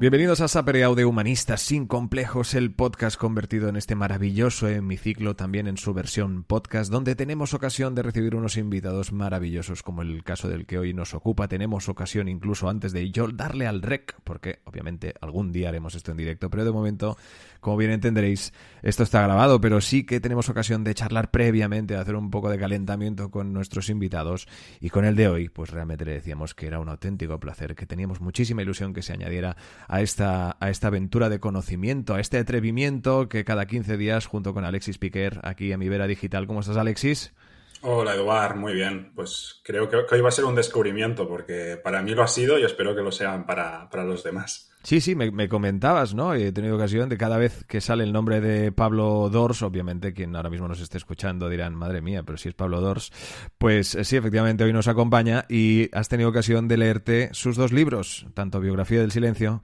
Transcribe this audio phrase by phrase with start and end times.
[0.00, 5.66] Bienvenidos a Sapereau de Humanistas sin complejos, el podcast convertido en este maravilloso hemiciclo, también
[5.66, 10.48] en su versión podcast, donde tenemos ocasión de recibir unos invitados maravillosos, como el caso
[10.48, 11.48] del que hoy nos ocupa.
[11.48, 16.12] Tenemos ocasión incluso antes de yo darle al rec, porque obviamente algún día haremos esto
[16.12, 17.18] en directo, pero de momento,
[17.60, 22.00] como bien entenderéis, esto está grabado, pero sí que tenemos ocasión de charlar previamente, de
[22.00, 24.48] hacer un poco de calentamiento con nuestros invitados.
[24.80, 27.84] Y con el de hoy, pues realmente le decíamos que era un auténtico placer, que
[27.84, 29.58] teníamos muchísima ilusión que se añadiera
[29.90, 34.54] a esta, a esta aventura de conocimiento, a este atrevimiento que cada 15 días, junto
[34.54, 36.46] con Alexis Piquer, aquí en mi Vera Digital.
[36.46, 37.34] ¿Cómo estás, Alexis?
[37.82, 39.12] Hola, Eduard, muy bien.
[39.14, 42.58] Pues creo que, hoy va a ser un descubrimiento, porque para mí lo ha sido
[42.58, 44.70] y espero que lo sean para, los demás.
[44.82, 46.34] Sí, sí, me, comentabas, ¿no?
[46.34, 50.36] He tenido ocasión de cada vez que sale el nombre de Pablo Dors, obviamente quien
[50.36, 53.12] ahora mismo nos esté escuchando dirán, madre mía, pero si es Pablo Dors,
[53.58, 57.72] pues eh, sí, efectivamente hoy nos acompaña y has tenido ocasión de leerte sus dos
[57.72, 59.62] libros, tanto Biografía del Silencio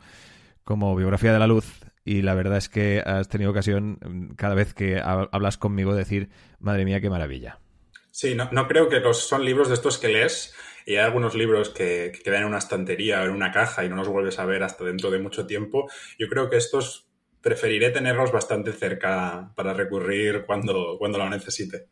[0.64, 1.80] como Biografía de la Luz.
[2.04, 6.28] Y la verdad es que has tenido ocasión mm, cada vez que hablas conmigo decir,
[6.60, 7.58] madre mía, qué maravilla.
[8.16, 10.54] Sí, no, no creo que los, son libros de estos que lees
[10.86, 13.96] y hay algunos libros que, quedan en una estantería o en una caja y no
[13.96, 15.86] los vuelves a ver hasta dentro de mucho tiempo.
[16.18, 17.10] Yo creo que estos
[17.42, 21.88] preferiré tenerlos bastante cerca para recurrir cuando, cuando lo necesite.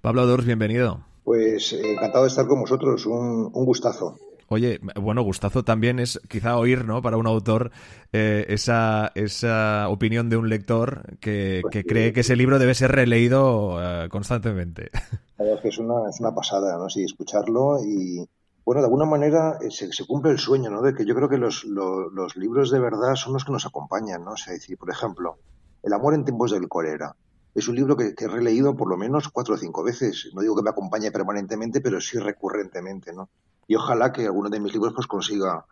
[0.00, 1.04] Pablo Dors, bienvenido.
[1.24, 4.16] Pues eh, encantado de estar con vosotros, un, un gustazo.
[4.48, 7.02] Oye, bueno, gustazo también es quizá oír, ¿no?
[7.02, 7.72] Para un autor
[8.12, 12.92] eh, esa, esa opinión de un lector que, pues cree que ese libro debe ser
[12.92, 14.90] releído eh, constantemente.
[15.38, 16.88] Es que es una, es una pasada, ¿no?
[16.88, 18.26] Sí, escucharlo y,
[18.64, 20.80] bueno, de alguna manera eh, se, cumple el sueño, ¿no?
[20.80, 24.24] De que yo creo que los, los, libros de verdad son los que nos acompañan,
[24.24, 24.32] ¿no?
[24.32, 25.38] O sea, decir, por ejemplo,
[25.82, 27.14] El amor en tiempos del cólera.
[27.54, 30.30] Es un libro que, que, he releído por lo menos cuatro o cinco veces.
[30.34, 33.28] No digo que me acompañe permanentemente, pero sí recurrentemente, ¿no?
[33.66, 35.64] Y ojalá que alguno de mis libros pues consiga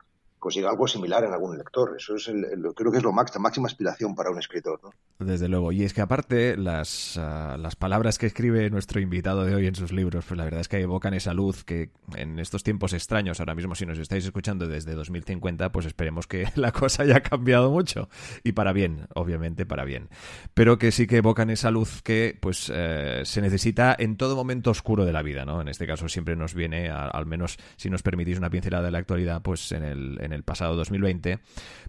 [0.45, 1.95] consiga algo similar en algún lector.
[1.97, 2.45] Eso es el,
[2.75, 4.79] creo que es lo máximo, máxima aspiración para un escritor.
[5.19, 5.73] Desde luego.
[5.73, 9.75] Y es que aparte, las, ah, las palabras que escribe nuestro invitado de hoy en
[9.75, 13.41] sus libros, pues la verdad es que evocan esa luz que en estos tiempos extraños,
[13.41, 17.71] ahora mismo si nos estáis escuchando desde 2050, pues esperemos que la cosa haya cambiado
[17.71, 18.11] mucho.
[18.43, 20.11] Y para bien, obviamente para bien.
[20.53, 24.71] Pero que sí que evocan esa luz que pues eh, se necesita en todo momento
[24.71, 25.63] oscuro de la vida, ¿no?
[25.63, 28.99] En este caso siempre nos viene, al menos si nos permitís una pincelada de la
[28.99, 31.39] actualidad, pues en el, el pasado 2020,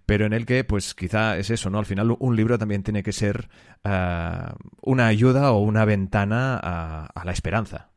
[0.05, 1.79] pero en el que, pues quizá es eso, ¿no?
[1.79, 3.49] Al final un libro también tiene que ser
[3.83, 4.31] eh,
[4.81, 7.89] una ayuda o una ventana a, la esperanza.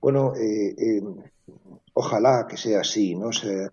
[0.00, 1.02] Bueno, eh, eh,
[1.92, 3.32] ojalá que sea así, ¿no?
[3.32, 3.68] sé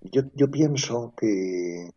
[0.00, 1.90] yo, yo, pienso que,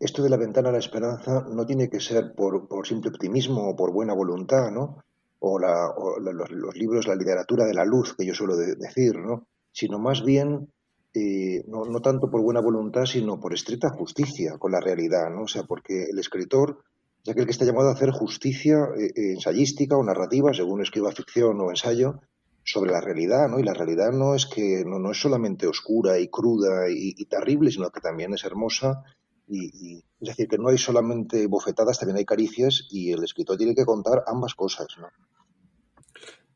[0.00, 3.76] esto de la ventana a la esperanza no tiene que ser por, simple optimismo o
[3.76, 5.02] por buena voluntad, ¿no?
[5.40, 9.46] O, la, los, libros, la literatura de la luz, que yo suelo decir, ¿no?
[9.74, 10.72] Sino más bien
[11.14, 15.42] eh, no, no, tanto por buena voluntad, sino por estricta justicia con la realidad, ¿no?
[15.42, 16.84] O sea, porque el escritor
[17.22, 21.10] es aquel que está llamado a hacer justicia eh, eh, ensayística o narrativa, según escriba
[21.10, 22.20] ficción o ensayo,
[22.64, 23.58] sobre la realidad, ¿no?
[23.58, 27.70] Y la realidad no es que no, no es solamente oscura y cruda y, terrible,
[27.70, 29.02] sino que también es hermosa
[29.48, 33.56] y, y, es decir, que no hay solamente bofetadas, también hay caricias y el escritor
[33.56, 35.08] tiene que contar ambas cosas, ¿no?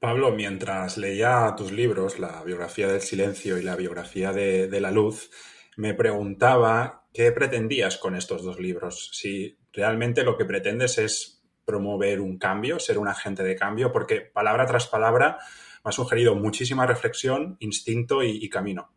[0.00, 5.30] Pablo, mientras leía tus libros, la biografía del silencio y la biografía de, la luz,
[5.76, 9.10] me preguntaba qué pretendías con estos dos libros.
[9.12, 14.20] Si realmente lo que pretendes es promover un cambio, ser un agente de cambio, porque
[14.20, 15.38] palabra tras palabra
[15.84, 18.90] me ha sugerido muchísima reflexión, instinto y, camino.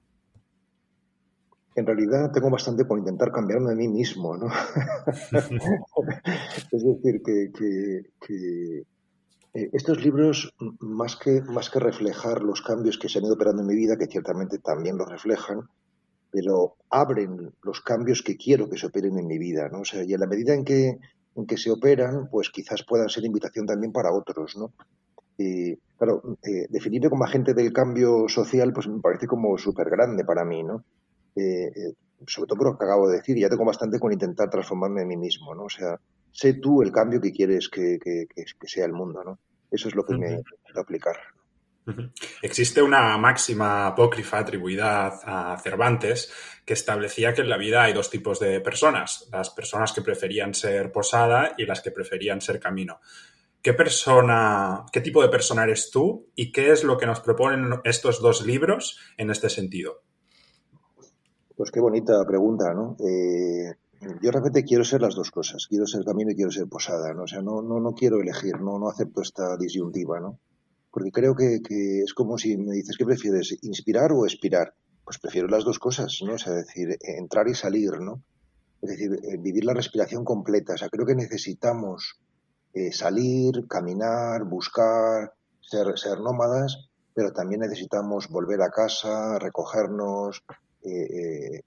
[1.76, 4.48] En realidad tengo bastante por intentar cambiarme a mí mismo, ¿no?
[6.72, 8.84] es decir, que
[9.54, 13.62] eh, estos libros, más que, más que reflejar los cambios que se han ido operando
[13.62, 15.68] en mi vida, que ciertamente también los reflejan,
[16.32, 19.82] pero abren los cambios que quiero que se operen en mi vida, ¿no?
[19.82, 20.98] O sea, y en la medida en que,
[21.36, 24.72] en que se operan, pues quizás puedan ser invitación también para otros, ¿no?
[26.02, 30.44] Claro, eh, definirme como agente del cambio social, pues me parece como súper grande para
[30.44, 30.84] mí, ¿no?
[31.36, 31.94] Eh,
[32.26, 35.08] sobre todo por lo que acabo de decir, ya tengo bastante con intentar transformarme en
[35.10, 35.66] mí mismo, ¿no?
[35.66, 36.00] O sea,
[36.32, 38.00] sé tú el cambio que quieres que,
[38.64, 39.40] sea el mundo, ¿no?
[39.70, 41.18] Eso es lo que me quiero aplicar.
[42.42, 46.32] Existe una máxima apócrifa atribuida a Cervantes
[46.66, 50.54] que establecía que en la vida hay dos tipos de personas, las personas que preferían
[50.54, 53.00] ser posada y las que preferían ser camino.
[53.62, 57.80] ¿Qué persona, qué tipo de persona eres tú y qué es lo que nos proponen
[57.84, 60.02] estos dos libros en este sentido?
[61.56, 62.96] Pues qué bonita pregunta, ¿no?
[63.00, 63.76] Eh,
[64.22, 65.68] yo realmente quiero ser las dos cosas.
[65.68, 67.24] Quiero ser camino y quiero ser posada, ¿no?
[67.24, 70.40] O sea, no, no, no quiero elegir, no, no acepto esta disyuntiva, ¿no?
[70.92, 73.58] Porque creo que, que es como si me dices, ¿qué prefieres?
[73.62, 74.74] ¿Inspirar o expirar?
[75.04, 76.34] Pues prefiero las dos cosas, ¿no?
[76.34, 78.24] O sea, decir, entrar y salir, ¿no?
[78.82, 80.74] Es decir, eh, vivir la respiración completa.
[80.74, 82.20] O sea, creo que necesitamos
[82.74, 90.44] eh, salir, caminar, buscar, ser, ser nómadas, pero también necesitamos volver a casa, recogernos,
[90.84, 91.62] eh,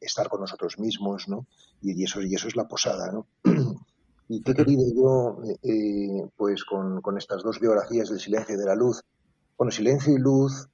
[0.00, 1.46] estar con nosotros mismos, ¿no?
[1.80, 3.26] Y, eso, y eso es la posada, ¿no?
[4.28, 8.74] ¿Y qué he querido yo, pues, con, estas dos biografías del silencio y de la
[8.74, 9.02] luz?
[9.58, 10.68] Bueno, silencio y luz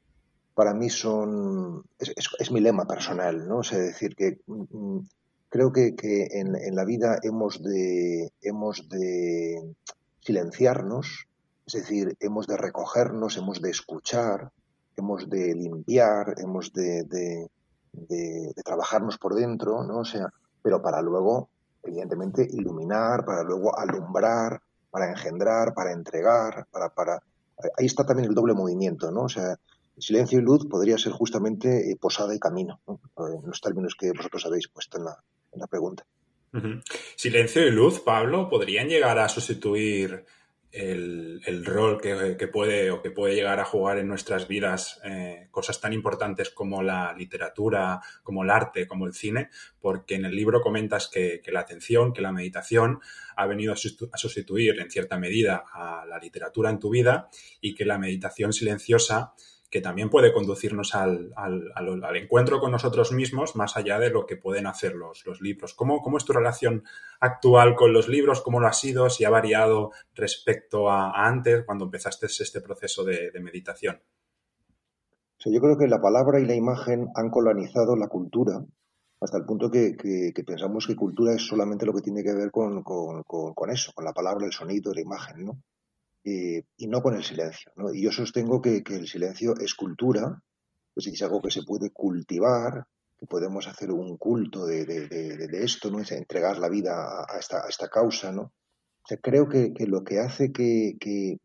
[0.54, 3.58] para mí son, es, mi lema personal, ¿no?
[3.58, 5.08] O sea, decir que mm, mm,
[5.48, 5.94] creo que,
[6.32, 9.74] en, la vida hemos de, hemos de
[10.20, 11.28] silenciarnos,
[11.66, 14.50] es decir, hemos de recogernos, hemos de escuchar,
[14.96, 17.48] hemos de limpiar, hemos de,
[18.64, 20.00] trabajarnos por dentro, ¿no?
[20.00, 20.32] O sea,
[20.62, 21.50] pero para luego,
[21.82, 27.22] evidentemente, iluminar, para luego alumbrar, para engendrar, para entregar, para, para...
[27.76, 29.22] Ahí está también el doble movimiento, ¿no?
[29.22, 29.56] O sea,
[29.98, 33.00] silencio y luz podría ser justamente eh, posada y camino, ¿no?
[33.28, 35.16] en los términos que vosotros habéis puesto en la,
[35.52, 36.04] la pregunta.
[37.16, 40.24] Silencio y luz, Pablo, podrían llegar a sustituir
[40.70, 45.80] el, rol que, puede o que puede llegar a jugar en nuestras vidas eh, cosas
[45.80, 49.48] tan importantes como la literatura, como el arte, como el cine,
[49.80, 53.00] porque en el libro comentas que, la atención, que la meditación
[53.36, 57.28] ha venido a sustituir en cierta medida a la literatura en tu vida
[57.60, 59.32] y que la meditación silenciosa
[59.70, 61.32] que también puede conducirnos al,
[62.14, 65.74] encuentro con nosotros mismos más allá de lo que pueden hacer los, los libros.
[65.74, 66.84] ¿Cómo, ¿Cómo, es tu relación
[67.20, 68.40] actual con los libros?
[68.40, 69.10] ¿Cómo lo ha sido?
[69.10, 74.00] ¿Si ha variado respecto a, antes, cuando empezaste este proceso de, meditación?
[75.44, 78.62] yo creo que la palabra y la imagen han colonizado la cultura
[79.20, 79.96] hasta el punto que,
[80.46, 84.12] pensamos que cultura es solamente lo que tiene que ver con, con, eso, con la
[84.12, 85.62] palabra, el sonido, la imagen, ¿no?
[86.30, 87.72] Eh, y no con el silencio.
[87.76, 87.90] ¿no?
[87.90, 90.42] Y yo sostengo que, el silencio es cultura,
[90.94, 92.84] es algo que se puede cultivar,
[93.18, 96.00] que podemos hacer un culto de, esto, ¿no?
[96.00, 98.52] Entregar la vida a, esta, causa, ¿no?
[99.22, 101.38] creo que, lo que hace que,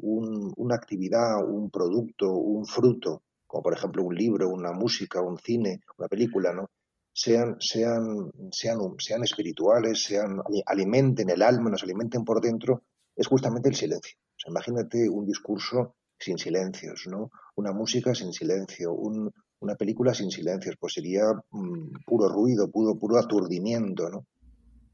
[0.00, 5.82] una actividad, un producto, un fruto, como por ejemplo un libro, una música, un cine,
[5.98, 6.68] una película, ¿no?
[7.12, 12.82] Sean, sean, sean, sean espirituales, sean, alimenten el alma, nos alimenten por dentro,
[13.16, 14.16] es justamente el silencio.
[14.46, 17.30] imagínate un discurso sin silencios, ¿no?
[17.56, 23.18] Una música sin silencio, una película sin silencios, pues sería mm, puro ruido, puro, puro
[23.18, 24.26] aturdimiento, ¿no?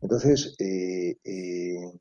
[0.00, 1.92] Entonces, eh, eh,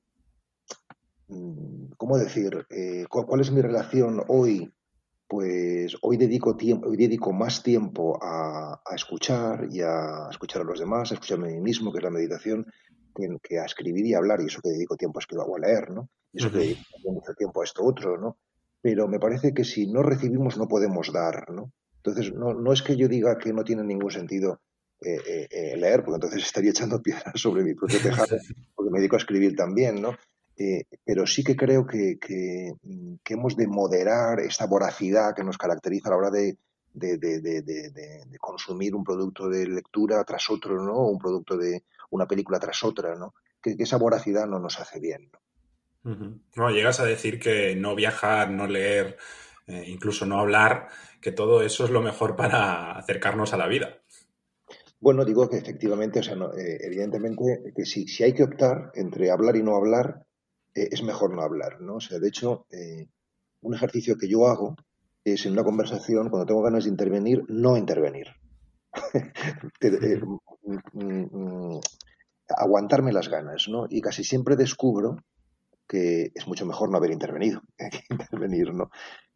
[1.28, 2.66] mm, ¿cómo decir?
[2.70, 4.72] Eh, ¿Cuál es mi relación hoy?
[5.28, 10.66] Pues hoy dedico tiempo, hoy dedico más tiempo a, a, escuchar y a escuchar a
[10.66, 12.66] los demás, a escucharme a mí mismo, que es la meditación,
[13.42, 15.92] que, a escribir y hablar, y eso que dedico tiempo a escribir o a leer,
[15.92, 16.10] ¿no?
[16.34, 18.38] Y eso que dedico mucho tiempo a esto otro, ¿no?
[18.82, 21.72] Pero me parece que si no recibimos no podemos dar, ¿no?
[21.98, 24.60] Entonces, no, no es que yo diga que no tiene ningún sentido
[25.04, 28.38] eh, eh, eh, leer, porque entonces estaría echando piedras sobre mi propio tejado,
[28.76, 30.16] porque me dedico a escribir también, ¿no?
[31.04, 32.74] pero sí que creo que, que,
[33.24, 36.56] que, hemos de moderar esta voracidad que nos caracteriza a la hora de,
[36.94, 41.08] de, de, consumir un producto de lectura tras otro, ¿no?
[41.08, 43.34] Un producto de una película tras otra, ¿no?
[43.62, 45.40] Que, esa voracidad no nos hace bien, ¿no?
[46.72, 49.18] llegas a decir que no viajar, no leer,
[49.68, 50.88] eh, incluso no hablar,
[51.22, 54.02] que todo eso es lo mejor para acercarnos a la vida.
[55.00, 59.30] Bueno, digo que efectivamente, o sea, eh, evidentemente, que si, si hay que optar entre
[59.30, 60.26] hablar y no hablar,
[60.74, 61.96] eh, es mejor no hablar, ¿no?
[61.96, 62.66] O sea, de hecho,
[63.62, 64.76] un ejercicio que yo hago
[65.24, 68.28] es en una conversación, cuando tengo ganas de intervenir, no intervenir.
[69.82, 70.22] Eh,
[70.94, 71.80] mm, mm,
[72.58, 73.86] aguantarme las ganas, ¿no?
[73.90, 75.18] Y casi siempre descubro
[75.88, 78.90] que es mucho mejor no haber intervenido que intervenir, ¿no?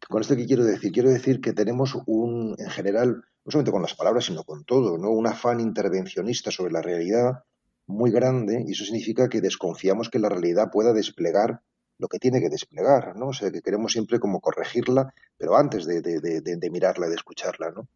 [0.08, 0.92] Con esto qué quiero decir?
[0.92, 4.98] Quiero decir que tenemos un, en general, no solamente con las palabras, sino con todo,
[4.98, 5.10] ¿no?
[5.10, 7.44] Un afán intervencionista sobre la realidad
[7.86, 11.60] muy grande y eso significa que desconfiamos que la realidad pueda desplegar
[11.98, 13.28] lo que tiene que desplegar, ¿no?
[13.28, 17.14] O sea, que queremos siempre como corregirla, pero antes de, de, de, de mirarla, de
[17.14, 17.88] escucharla, ¿no?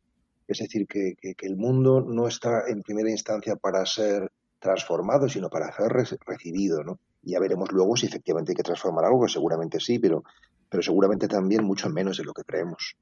[0.51, 5.71] Es decir, que, el mundo no está en primera instancia para ser transformado, sino para
[5.73, 5.93] ser
[6.27, 6.99] recibido, ¿no?
[7.23, 10.25] Y ya veremos luego si efectivamente hay que transformar algo, que seguramente sí, pero,
[10.69, 12.97] pero seguramente también mucho menos de lo que creemos.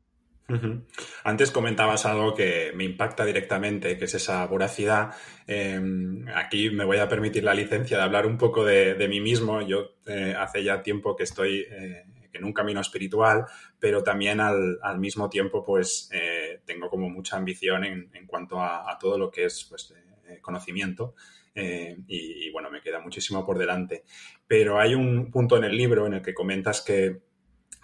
[1.25, 5.14] Antes comentabas algo que me impacta directamente, que es esa voracidad.
[5.47, 9.61] Em, aquí me voy a permitir la licencia de hablar un poco de, mí mismo.
[9.61, 13.45] Yo eh, hace ya tiempo que estoy eh, en un camino espiritual,
[13.78, 19.19] pero también al, mismo tiempo pues eh, tengo como mucha ambición en, cuanto a, todo
[19.19, 19.93] lo que es pues,
[20.40, 21.14] conocimiento
[21.55, 24.05] y, bueno, me queda muchísimo por delante.
[24.47, 27.27] Pero hay un punto en el libro en el que comentas que,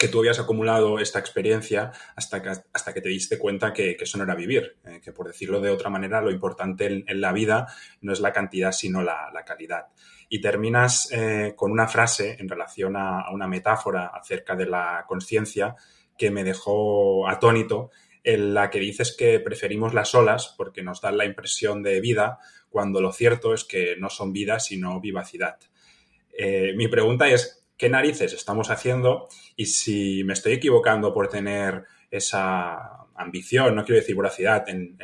[0.09, 4.25] tú habías acumulado esta experiencia hasta que, hasta que te diste cuenta que, eso no
[4.25, 7.67] era vivir, que por decirlo de otra manera, lo importante en, la vida
[8.01, 9.87] no es la cantidad, sino la, calidad.
[10.29, 11.11] Y terminas
[11.57, 15.77] con una frase en relación a una metáfora acerca de la conciencia
[16.17, 17.91] que me dejó atónito,
[18.25, 22.39] en la que dices que preferimos las olas porque nos dan la impresión de vida,
[22.71, 25.59] cuando lo cierto es que no son vida, sino vivacidad.
[26.37, 29.29] Eh, mi pregunta es, ¿qué narices estamos haciendo?
[29.57, 34.97] Y si me estoy equivocando por tener esa ambición, no quiero decir voracidad, en,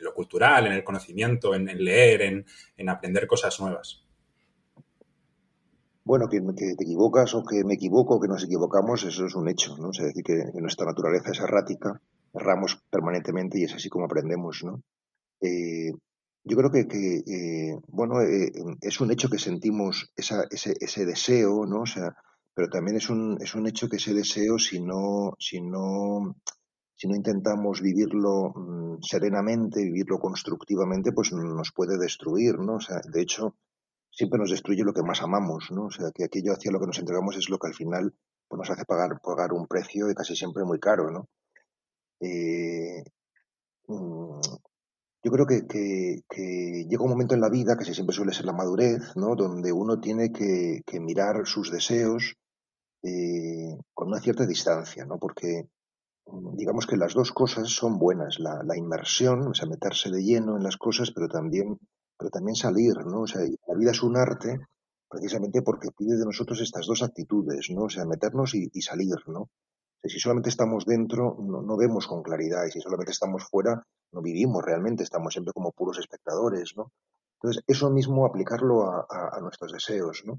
[0.00, 2.44] lo cultural, en el conocimiento, en, leer,
[2.76, 4.02] en aprender cosas nuevas.
[6.04, 9.48] Bueno, que, te equivocas o que me equivoco o que nos equivocamos, eso es un
[9.48, 9.90] hecho, ¿no?
[9.90, 12.00] es decir, que, nuestra naturaleza es errática,
[12.34, 14.82] erramos permanentemente y es así como aprendemos, ¿no?
[15.40, 15.92] Eh,
[16.44, 21.66] yo creo que, eh, bueno, eh, es un hecho que sentimos esa, ese, ese, deseo,
[21.66, 21.82] ¿no?
[21.82, 22.16] O sea,
[22.54, 26.36] pero también es un, es un hecho que ese deseo, si no, si no,
[26.94, 32.74] si no intentamos vivirlo mm, serenamente, vivirlo constructivamente, pues nos puede destruir, ¿no?
[32.76, 33.56] O sea, de hecho,
[34.10, 35.86] siempre nos destruye lo que más amamos, ¿no?
[35.86, 38.14] O sea, que aquello hacia lo que nos entregamos es lo que al final
[38.48, 41.28] pues, nos hace pagar, pagar un precio y casi siempre muy caro, ¿no?
[42.20, 43.02] Eh,
[43.88, 44.40] mm,
[45.22, 46.24] yo creo que,
[46.88, 49.36] llega un momento en la vida, que siempre suele ser la madurez, ¿no?
[49.36, 52.34] Donde uno tiene que, mirar sus deseos
[53.02, 55.18] eh, con una cierta distancia, ¿no?
[55.18, 55.68] Porque
[56.26, 60.56] mm, digamos que las dos cosas son buenas, la, inmersión, o sea, meterse de lleno
[60.56, 61.78] en las cosas, pero también
[62.22, 63.22] pero también salir, ¿no?
[63.22, 64.60] O sea, la vida es un arte
[65.08, 67.84] precisamente porque pide de nosotros estas dos actitudes, ¿no?
[67.84, 69.50] O sea, meternos y, salir, ¿no?
[70.08, 73.82] Si solamente estamos dentro, no, vemos con claridad, y si solamente estamos fuera,
[74.12, 76.92] no vivimos realmente, estamos siempre como puros espectadores, ¿no?
[77.36, 80.38] Entonces, eso mismo aplicarlo a, nuestros deseos, ¿no?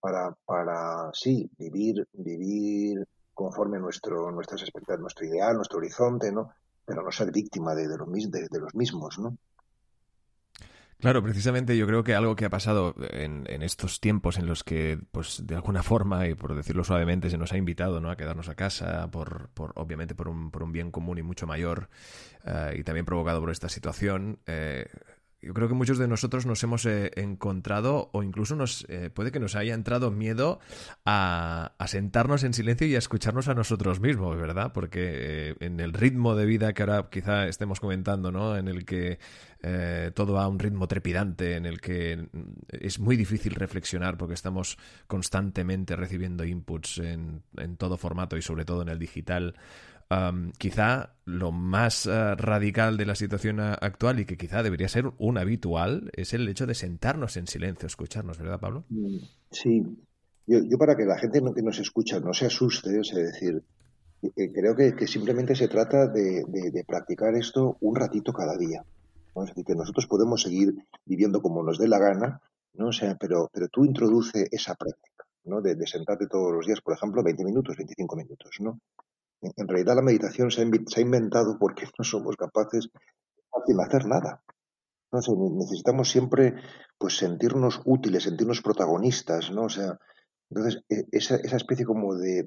[0.00, 6.50] Para, para, sí, vivir, vivir conforme a nuestro, nuestras expectativas, nuestro ideal, nuestro horizonte, ¿no?
[6.84, 9.36] Pero no ser víctima de, de, de los mismos, ¿no?
[11.00, 14.98] Claro, precisamente yo creo que algo que ha pasado en, estos tiempos en los que,
[15.12, 18.10] pues, de alguna forma, y por decirlo suavemente, se nos ha invitado ¿no?
[18.10, 21.46] a quedarnos a casa, por, por obviamente por un, por un bien común y mucho
[21.46, 21.88] mayor,
[22.44, 24.86] eh, y también provocado por esta situación, eh,
[25.40, 29.30] yo creo que muchos de nosotros nos hemos eh, encontrado o incluso nos eh, puede
[29.30, 30.58] que nos haya entrado miedo
[31.04, 34.72] a, sentarnos en silencio y a escucharnos a nosotros mismos, ¿verdad?
[34.72, 38.56] Porque eh, en el ritmo de vida que ahora quizá estemos comentando, ¿no?
[38.56, 39.18] En el que
[40.14, 42.28] todo va a un ritmo trepidante, en el que
[42.68, 44.78] es muy difícil reflexionar porque estamos
[45.08, 49.56] constantemente recibiendo inputs en, en todo formato y sobre todo en el digital
[50.56, 55.36] quizá lo más eh, radical de la situación actual y que quizá debería ser un
[55.36, 58.84] habitual es el hecho de sentarnos en silencio, escucharnos, ¿verdad, Pablo?
[59.50, 59.84] Sí.
[60.46, 63.62] Yo, para que la gente que nos escucha no se asuste, es decir,
[64.22, 68.82] eh, creo que, simplemente se trata de, practicar esto un ratito cada día.
[69.36, 70.74] Es decir, que nosotros podemos seguir
[71.04, 72.40] viviendo como nos dé la gana,
[72.74, 72.88] ¿no?
[72.88, 75.60] O sea, pero, pero tú introduce esa práctica, ¿no?
[75.60, 78.80] De, de sentarte todos los días, por ejemplo, 20 minutos, 25 minutos, ¿no?
[79.40, 82.88] En realidad la meditación se ha, inventado porque no somos capaces
[83.66, 84.42] de hacer nada.
[85.12, 86.54] necesitamos siempre
[86.98, 89.64] pues sentirnos útiles, sentirnos protagonistas, ¿no?
[89.64, 89.98] O sea,
[90.50, 92.42] entonces e, esa, especie como de,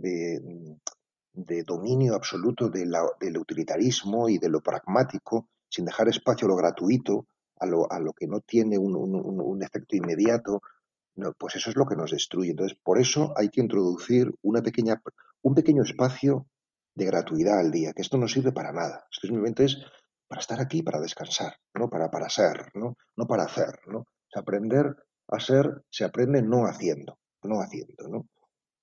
[1.33, 7.27] de, dominio absoluto del utilitarismo y de lo pragmático, sin dejar espacio a lo gratuito,
[7.57, 10.61] a lo, a lo que no tiene un, un efecto inmediato,
[11.15, 12.51] no, pues eso es lo que nos destruye.
[12.51, 15.01] Entonces, por eso hay que introducir una pequeña,
[15.41, 16.47] un pequeño espacio
[16.95, 19.05] de gratuidad al día, que esto no sirve para nada.
[19.11, 19.77] simplemente es
[20.27, 21.89] para estar aquí, para descansar, ¿no?
[21.89, 22.95] Para, para ser, ¿no?
[23.17, 24.05] No para hacer, ¿no?
[24.33, 24.95] aprender
[25.27, 28.27] a ser se aprende no haciendo, no haciendo, ¿no?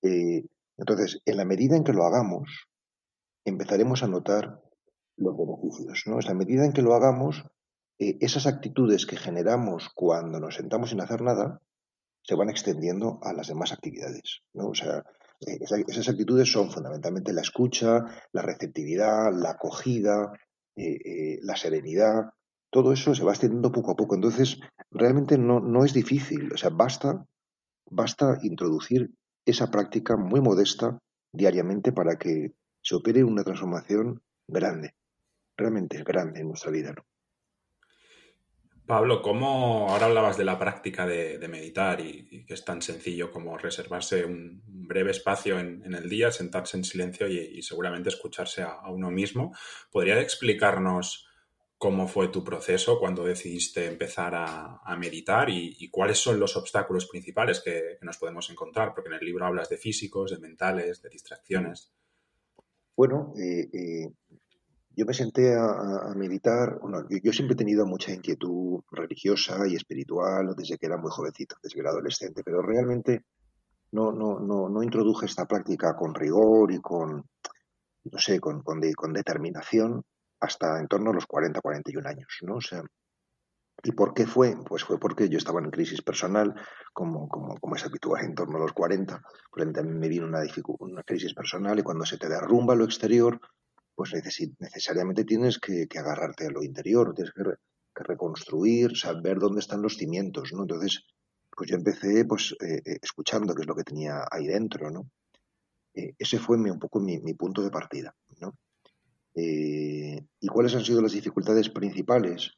[0.02, 0.44] Eh,
[0.76, 2.68] entonces, en la medida en que lo hagamos,
[3.44, 4.60] empezaremos a notar
[5.16, 6.20] los beneficios, ¿no?
[6.20, 7.44] En la medida en que lo hagamos,
[7.98, 11.60] eh, esas actitudes que generamos cuando nos sentamos sin hacer nada
[12.22, 14.68] se van extendiendo a las demás actividades, ¿no?
[14.68, 15.04] O sea,
[15.40, 20.32] eh, esas actitudes son fundamentalmente la escucha, la receptividad, la acogida,
[20.76, 22.30] eh, eh, la serenidad.
[22.70, 24.14] Todo eso se va extendiendo poco a poco.
[24.14, 24.58] Entonces,
[24.90, 26.52] realmente no, no es difícil.
[26.52, 27.24] O sea, basta,
[27.90, 29.10] basta introducir
[29.46, 30.98] esa práctica muy modesta
[31.32, 32.52] diariamente para que
[32.82, 34.94] se opere una transformación grande,
[35.56, 36.94] realmente grande en nuestra vida.
[38.88, 43.58] Pablo, ¿cómo ahora hablabas de la práctica de, meditar y, que es tan sencillo como
[43.58, 49.10] reservarse un breve espacio en, el día, sentarse en silencio y, seguramente escucharse a, uno
[49.10, 49.54] mismo?
[49.92, 51.28] ¿Podría explicarnos
[51.76, 57.60] cómo fue tu proceso cuando decidiste empezar a, meditar y, cuáles son los obstáculos principales
[57.60, 61.92] que, nos podemos encontrar, porque en el libro hablas de físicos, de mentales, de distracciones.
[62.96, 64.08] Bueno, eh, eh,
[64.98, 70.56] yo me senté a, meditar, bueno, yo, siempre he tenido mucha inquietud religiosa y espiritual
[70.56, 73.24] desde que era muy jovencito, desde que era adolescente, pero realmente
[73.92, 77.24] no, no, no, no introduje esta práctica con rigor y con,
[78.10, 80.02] no sé, con, con, con determinación
[80.40, 82.56] hasta en torno a los 40, 41 años, ¿no?
[82.56, 82.82] O sea,
[83.84, 84.56] ¿y por qué fue?
[84.66, 86.56] Pues fue porque yo estaba en crisis personal,
[86.92, 90.40] como, como, como es habitual en torno a los 40, por también me vino una,
[90.80, 93.40] una crisis personal y cuando se te derrumba lo exterior,
[93.98, 94.12] pues
[94.60, 97.42] necesariamente tienes que, agarrarte a lo interior, tienes que,
[98.04, 100.62] reconstruir, saber dónde están los cimientos, ¿no?
[100.62, 101.02] Entonces,
[101.50, 105.10] pues yo empecé pues eh, eh, escuchando qué es lo que tenía ahí dentro, ¿no?
[105.94, 108.54] Eh, ese fue un poco mi, mi punto de partida, ¿no?
[109.34, 112.52] Eh, ¿Y cuáles han sido las dificultades principales?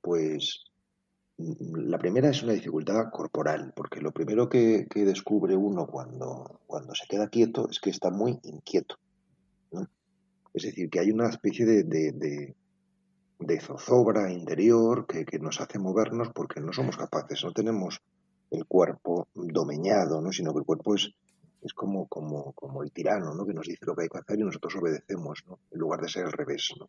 [0.00, 0.64] Pues
[1.38, 6.92] mm, la primera es una dificultad corporal, porque lo primero que, descubre uno cuando, cuando,
[6.96, 8.98] se queda quieto es que está muy inquieto.
[10.54, 16.28] Es decir, que hay una especie de, de, zozobra interior que, que, nos hace movernos
[16.34, 18.00] porque no somos capaces, no tenemos
[18.50, 20.30] el cuerpo domeñado, ¿no?
[20.30, 21.10] sino que el cuerpo es,
[21.62, 23.46] es como, como, como el tirano, ¿no?
[23.46, 25.58] Que nos dice lo que hay que hacer y nosotros obedecemos, ¿no?
[25.70, 26.88] En lugar de ser al revés, ¿no?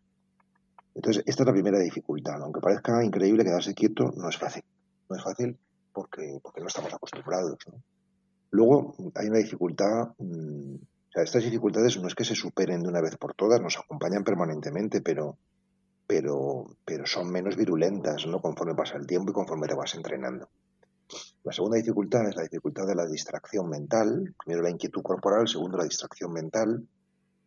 [0.96, 2.42] Entonces, esta es la primera dificultad.
[2.42, 4.64] Aunque parezca increíble quedarse quieto, no es fácil.
[5.10, 5.58] No es fácil
[5.92, 7.82] porque, porque no estamos acostumbrados, ¿no?
[8.52, 10.10] Luego, hay una dificultad...
[10.18, 10.76] Mm,
[11.14, 14.24] sea, estas dificultades no es que se superen de una vez por todas, nos acompañan
[14.24, 15.38] permanentemente, pero,
[16.08, 18.42] pero, pero son menos virulentas, ¿no?
[18.42, 20.50] Conforme pasa el tiempo y conforme te vas entrenando.
[21.44, 24.34] La segunda dificultad es la dificultad de la distracción mental.
[24.44, 26.88] Primero la inquietud corporal, segundo la distracción mental.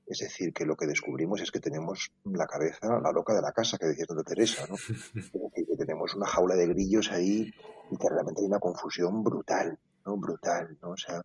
[0.07, 3.51] Es decir, que lo que descubrimos es que tenemos la cabeza, la loca de la
[3.51, 4.77] casa, que decía Santa Teresa, ¿no?
[5.15, 7.53] Es decir, que tenemos una jaula de grillos ahí
[7.91, 10.17] y que realmente hay una confusión brutal, ¿no?
[10.17, 10.91] Brutal, ¿no?
[10.91, 11.21] O sea,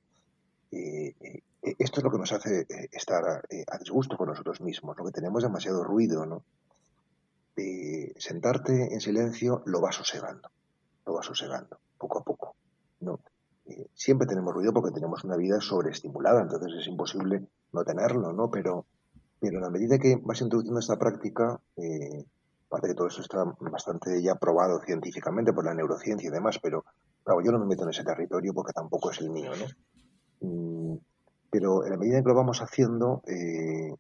[0.72, 1.44] eh, eh,
[1.80, 5.12] esto es lo que nos hace eh, estar a, disgusto con nosotros mismos, lo que
[5.12, 6.44] tenemos demasiado ruido, ¿no?
[8.18, 10.50] sentarte en silencio lo va sosegando,
[11.06, 12.56] lo va sosegando, poco a poco.
[13.02, 13.20] ¿no?
[13.66, 18.50] Eh, siempre tenemos ruido porque tenemos una vida sobreestimulada, entonces es imposible no tenerlo, ¿no?
[18.50, 18.86] Pero,
[19.40, 22.26] pero a la medida que vas introduciendo esta práctica, eh,
[22.68, 26.86] aparte que todo esto está bastante ya probado científicamente por la neurociencia y demás, pero
[27.24, 29.66] claro, yo no me meto en ese territorio porque tampoco es el mío, ¿no?
[30.42, 30.96] Mm,
[31.50, 33.94] pero en la medida que lo vamos haciendo, eh,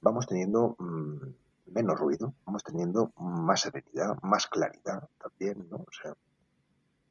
[0.00, 5.78] vamos teniendo mm, menos ruido, vamos teniendo más serenidad, más claridad también, ¿no?
[5.78, 6.14] O sea,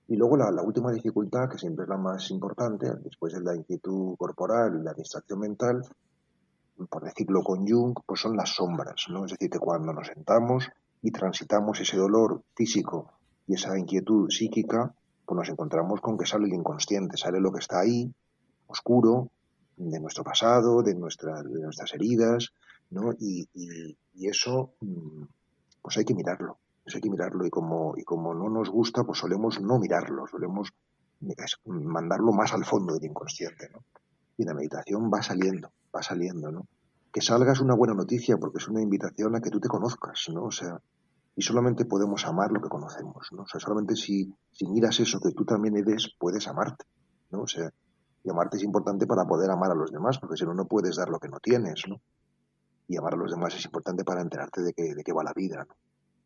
[0.10, 4.15] y luego la, última dificultad, que siempre es la más importante, después de la inquietud
[4.17, 5.84] corporal y la distracción mental,
[6.89, 9.26] por decirlo con Jung, pues son las sombras, ¿no?
[9.26, 10.69] Es decir, que cuando nos sentamos
[11.02, 13.12] y transitamos ese dolor físico
[13.47, 14.93] y esa inquietud psíquica,
[15.26, 18.13] pues nos encontramos con que sale el inconsciente, sale lo que está ahí,
[18.68, 19.32] oscuro,
[19.76, 22.52] de nuestro pasado, de, nuestra, de nuestras heridas,
[22.90, 23.14] ¿no?
[23.20, 23.48] Y,
[24.28, 25.24] eso, mm,
[25.82, 29.04] pues hay que mirarlo pues hay que mirarlo y como, y como no nos gusta,
[29.04, 30.74] pues solemos no mirarlo, solemos
[31.66, 33.84] mandarlo más al fondo del inconsciente, ¿no?
[34.38, 36.66] Y la meditación va saliendo, va saliendo, ¿no?
[37.12, 40.28] Que salga es una buena noticia porque es una invitación a que tú te conozcas,
[40.34, 40.46] ¿no?
[40.46, 40.80] O sea,
[41.36, 43.44] y solamente podemos amar lo que conocemos, ¿no?
[43.44, 46.86] O sea, solamente si, si miras eso que tú también eres, puedes amarte,
[47.32, 47.42] ¿no?
[47.42, 47.70] O sea,
[48.28, 50.98] y amarte es importante para poder amar a los demás, porque si no, no puedes
[50.98, 52.02] dar lo que no tienes, ¿no?
[52.90, 55.32] Y amar a los demás es importante para enterarte de, que, de qué va la
[55.34, 55.74] vida, ¿no?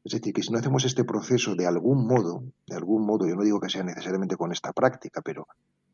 [0.04, 3.36] Es decir, que si no hacemos este proceso de algún modo, de algún modo, yo
[3.36, 5.46] no digo que sea necesariamente con esta práctica, pero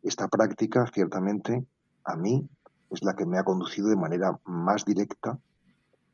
[0.01, 1.65] esta práctica ciertamente
[2.05, 2.49] a mí
[2.89, 5.37] es la que me ha conducido de manera más directa,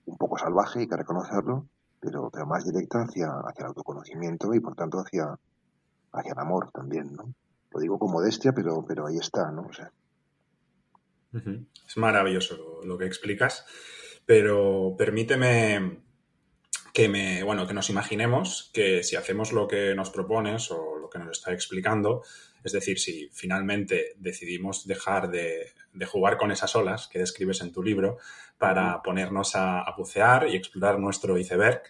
[0.08, 1.68] un poco salvaje, hay que reconocerlo,
[2.00, 5.38] pero, pero más directa hacia, hacia el autoconocimiento y por tanto hacia,
[6.14, 7.32] hacia el amor también, ¿no?
[7.74, 9.70] Lo digo con modestia, pero, pero ahí está, ¿no?
[11.88, 13.66] Es maravilloso lo que explicas,
[14.26, 16.04] pero permíteme
[16.94, 21.10] que, me, bueno, que nos imaginemos que si hacemos lo que nos propones o lo
[21.10, 22.24] que nos está explicando,
[22.64, 25.74] es decir, si finalmente decidimos dejar de,
[26.06, 28.18] jugar con esas olas que describes en tu libro
[28.58, 31.82] para ponernos a, bucear y explorar nuestro iceberg,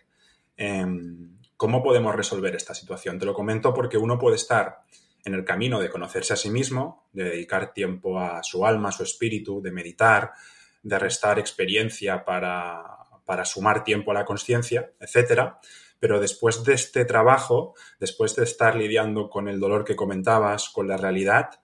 [0.55, 3.19] em, ¿cómo podemos resolver esta situación?
[3.19, 4.83] Te lo comento porque uno puede estar
[5.25, 8.91] en el camino de conocerse a sí mismo, de dedicar tiempo a su alma, a
[8.91, 10.33] su espíritu, de meditar,
[10.81, 15.59] de restar experiencia para para sumar tiempo a la conciencia, etcétera.
[15.99, 20.87] Pero después de este trabajo, después de estar lidiando con el dolor que comentabas, con
[20.87, 21.61] la realidad,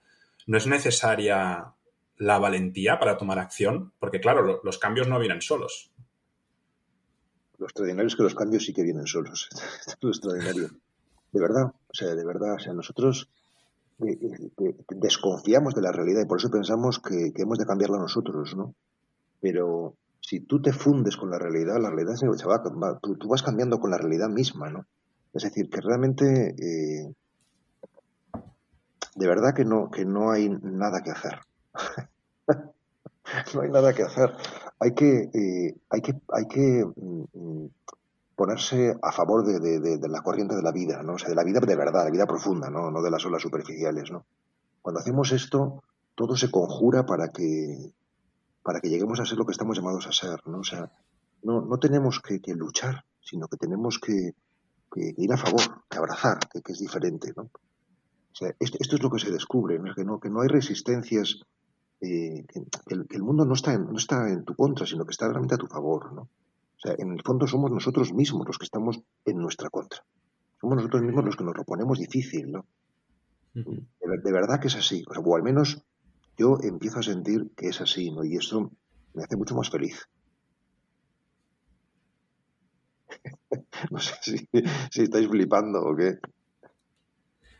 [0.48, 1.74] no es necesaria
[2.18, 5.92] la valentía para tomar acción, porque claro, los cambios no vienen solos.
[7.58, 9.50] lo extraordinario es que los cambios sí que vienen solos.
[10.02, 10.70] Lo extraordinario.
[11.32, 13.30] De verdad, o sea, de verdad, o sea, nosotros
[14.00, 18.74] desconfiamos de la realidad y por eso pensamos que, hemos de cambiarla nosotros, ¿no?
[19.42, 22.62] Pero si tú te fundes con la realidad, la realidad se, va,
[23.02, 24.86] tú, vas cambiando con la realidad misma, ¿no?
[25.34, 27.14] Es decir, que realmente eh,
[29.16, 31.40] de verdad que no, que no hay nada que hacer.
[33.54, 34.34] no hay nada que hacer.
[34.80, 37.70] Hay que, eh, hay que, hay que mm, mm,
[38.40, 41.16] ponerse a favor de, la corriente de la vida, ¿no?
[41.16, 42.90] O sea, de la vida de verdad, la vida profunda, ¿no?
[42.90, 44.26] No de las olas superficiales, ¿no?
[44.82, 45.84] Cuando hacemos esto,
[46.16, 47.92] todo se conjura para que,
[48.64, 50.60] para que lleguemos a ser lo que estamos llamados a ser, ¿no?
[50.60, 50.90] O sea,
[51.44, 54.34] no, tenemos que, luchar, sino que tenemos que,
[54.96, 57.44] ir a favor, que abrazar, que, es diferente, ¿no?
[57.44, 59.78] O sea, esto, es lo que se descubre.
[59.94, 61.42] Que, no, que no hay resistencias
[62.00, 65.28] eh, que, el, mundo no está, en, no está en tu contra, sino que está
[65.28, 66.30] realmente a tu favor, ¿no?
[66.80, 70.04] O sea, en el fondo somos nosotros mismos los que estamos en nuestra contra.
[70.60, 72.66] Somos nosotros mismos los que nos lo ponemos difícil, ¿no?
[73.54, 75.04] de, verdad que es así.
[75.10, 75.84] O, sea, o al menos
[76.38, 78.24] yo empiezo a sentir que es así, ¿no?
[78.24, 78.72] Y eso
[79.14, 80.08] me hace mucho más feliz.
[83.92, 84.38] no sé si,
[84.92, 86.20] si estáis flipando o qué.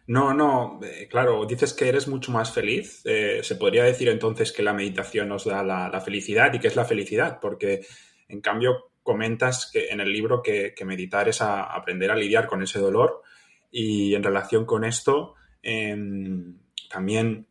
[0.10, 3.02] No, no, eh, claro, dices que eres mucho más feliz.
[3.06, 6.76] Eh, se podría decir entonces que la meditación nos da la, felicidad y que es
[6.76, 7.86] la felicidad, porque
[8.28, 12.78] en cambio comentas que en el libro que, meditar es aprender a lidiar con ese
[12.78, 13.24] dolor
[13.72, 16.60] y en relación con esto em,
[16.92, 17.48] también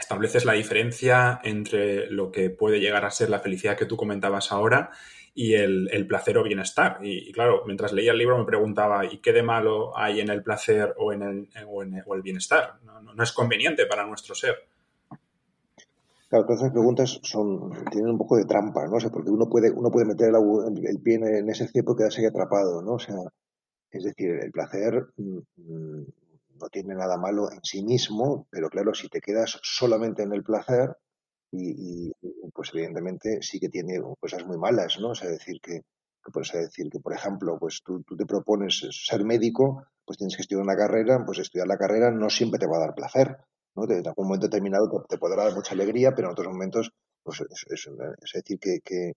[0.00, 4.50] estableces la diferencia entre lo que puede llegar a ser la felicidad que tú comentabas
[4.50, 4.90] ahora
[5.32, 6.98] y el, placer o bienestar.
[7.02, 10.42] Y, claro, mientras leía el libro me preguntaba, ¿y qué de malo hay en el
[10.42, 12.80] placer o en el, o en el, bienestar?
[12.82, 14.56] No, es conveniente para nuestro ser.
[16.28, 18.96] Claro, todas esas preguntas son, tienen un poco de trampa, ¿no?
[18.96, 22.26] O porque uno puede, uno puede meter el, pie en ese cepo y quedarse ahí
[22.26, 22.94] atrapado, ¿no?
[22.94, 23.16] O sea,
[23.92, 26.06] es decir, el placer mm, mm,
[26.60, 30.42] no tiene nada malo en sí mismo, pero claro, si te quedas solamente en el
[30.42, 30.96] placer,
[31.52, 32.12] y,
[32.52, 35.10] pues evidentemente sí que tiene cosas muy malas, ¿no?
[35.10, 35.82] O sea, decir que,
[36.32, 40.42] pues, decir que, por ejemplo, pues tú, tú, te propones ser médico, pues tienes que
[40.42, 43.38] estudiar una carrera, pues estudiar la carrera no siempre te va a dar placer,
[43.76, 43.84] ¿no?
[43.84, 46.90] En algún momento determinado te, podrá dar mucha alegría, pero en otros momentos,
[47.22, 49.12] pues es, decir que, que,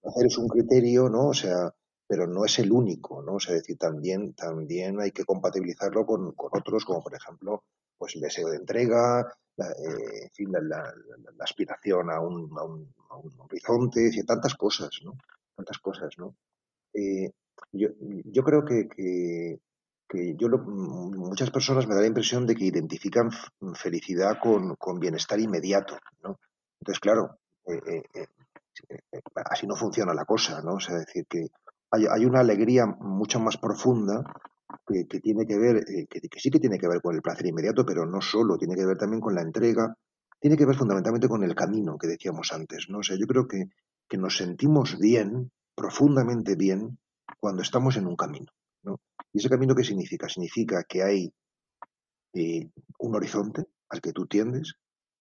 [0.00, 1.28] placer es un criterio, ¿no?
[1.28, 1.72] O sea,
[2.06, 3.34] pero no es el único, ¿no?
[3.34, 7.64] O sea, decir, también, también hay que compatibilizarlo con, con otros, como por ejemplo,
[7.96, 10.92] pues el deseo de entrega, la, eh, fin, la,
[11.40, 12.92] aspiración a un, a un,
[13.38, 15.16] horizonte, y tantas cosas, ¿no?
[15.56, 16.34] Tantas cosas, ¿no?
[16.92, 17.30] Eh,
[17.72, 17.88] yo,
[18.24, 19.60] yo, creo que, que,
[20.36, 23.30] yo muchas personas me da la impresión de que identifican
[23.74, 26.38] felicidad con, con bienestar inmediato, ¿no?
[26.80, 28.02] Entonces, claro, eh,
[29.50, 30.74] así no funciona la cosa, ¿no?
[30.74, 31.48] O sea, decir que
[31.90, 34.24] hay, una alegría mucho más profunda
[34.86, 37.86] que, tiene que ver, eh, que, sí que tiene que ver con el placer inmediato,
[37.86, 39.94] pero no solo, tiene que ver también con la entrega,
[40.40, 42.98] tiene que ver fundamentalmente con el camino que decíamos antes, ¿no?
[42.98, 43.66] O sea, yo creo que,
[44.08, 46.98] que nos sentimos bien, profundamente bien,
[47.40, 48.50] cuando estamos en un camino,
[48.84, 49.00] ¿no?
[49.32, 50.28] ¿Y ese camino qué significa?
[50.28, 51.32] Significa que hay
[52.34, 54.74] eh, un horizonte al que tú tiendes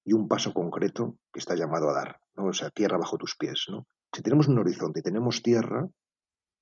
[0.05, 2.45] y un paso concreto que está llamado a dar, ¿no?
[2.45, 3.87] O sea, tierra bajo tus pies, ¿no?
[4.13, 5.87] Si tenemos un horizonte y tenemos tierra,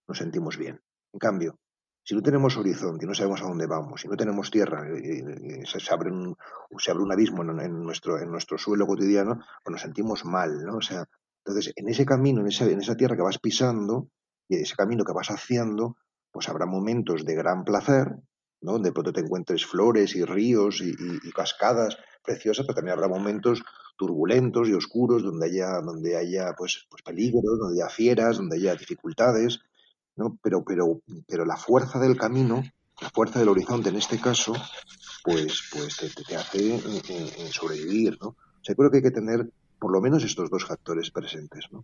[0.08, 0.80] nos sentimos bien.
[1.14, 1.60] En cambio,
[2.04, 5.66] si no tenemos horizonte y no sabemos a dónde vamos, si no tenemos tierra, y,
[5.66, 6.36] se, abre un,
[6.78, 10.78] se abre un abismo en, nuestro, en nuestro suelo cotidiano, pues nos sentimos mal, ¿no?
[10.78, 11.06] O sea,
[11.46, 14.10] entonces, en ese camino, en esa, en esa tierra que vas pisando,
[14.48, 15.98] y ese camino que vas haciendo,
[16.32, 18.16] pues habrá momentos de gran placer,
[18.62, 18.74] ¿no?
[18.74, 23.64] Donde pronto te encuentres flores y ríos y, cascadas preciosas, pero también habrá momentos
[23.98, 28.76] turbulentos y oscuros donde haya, donde haya pues, pues peligros, donde haya fieras, donde haya
[28.76, 29.60] dificultades,
[30.16, 30.38] ¿no?
[30.42, 32.64] Pero, pero, pero la fuerza del camino,
[33.02, 34.54] la fuerza del horizonte en este caso,
[35.24, 38.30] pues, pues te, hace eh, eh, sobrevivir, ¿no?
[38.30, 41.84] O sea, creo que hay que tener por lo menos estos dos factores presentes, ¿no?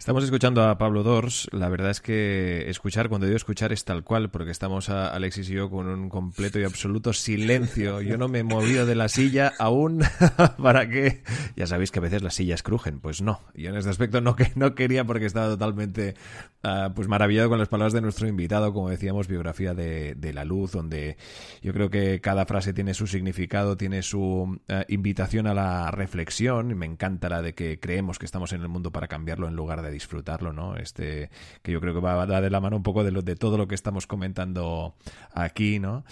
[0.00, 1.46] Estamos escuchando a Pablo Dors.
[1.52, 5.50] La verdad es que escuchar, cuando digo escuchar, es tal cual, porque estamos a Alexis
[5.50, 8.00] y yo con un completo y absoluto silencio.
[8.00, 10.00] Yo no me he movido de la silla aún
[10.62, 11.22] para que.
[11.54, 12.98] Ya sabéis que a veces las sillas crujen.
[12.98, 13.42] Pues no.
[13.54, 16.14] Yo en este aspecto no, que, no quería porque estaba totalmente
[16.64, 20.72] uh, pues maravillado con las palabras de nuestro invitado, como decíamos, biografía de, la luz,
[20.72, 21.18] donde
[21.60, 26.68] yo creo que cada frase tiene su significado, tiene su ah, invitación a la reflexión.
[26.78, 29.82] Me encanta la de que creemos que estamos en el mundo para cambiarlo en lugar
[29.82, 30.76] de disfrutarlo, ¿no?
[30.76, 31.30] Este,
[31.62, 33.36] que yo creo que va a dar de la mano un poco de, lo, de
[33.36, 34.94] todo lo que estamos comentando
[35.32, 36.04] aquí, ¿no?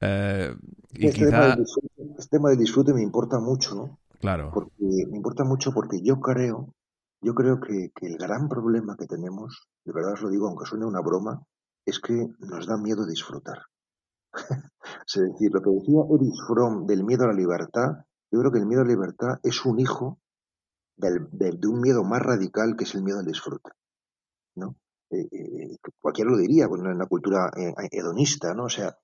[0.00, 0.54] Eh,
[0.92, 1.56] y este, tema
[2.16, 3.98] este, tema del disfrute me importa mucho, ¿no?
[4.20, 4.50] Claro.
[4.52, 6.74] Porque me importa mucho porque yo creo,
[7.20, 10.86] yo creo que, el gran problema que tenemos, de verdad os lo digo, aunque suene
[10.86, 11.42] una broma,
[11.84, 13.58] es que nos da miedo disfrutar.
[15.06, 18.58] es decir, lo que decía Erich Fromm del miedo a la libertad, yo creo que
[18.58, 20.18] el miedo a la libertad es un hijo
[20.96, 23.70] de un miedo más radical que es el miedo al disfrute.
[24.56, 24.76] ¿no?
[25.10, 28.64] Eh, eh, cualquiera lo diría, bueno, en la cultura eh, hedonista, ¿no?
[28.64, 28.96] O sea,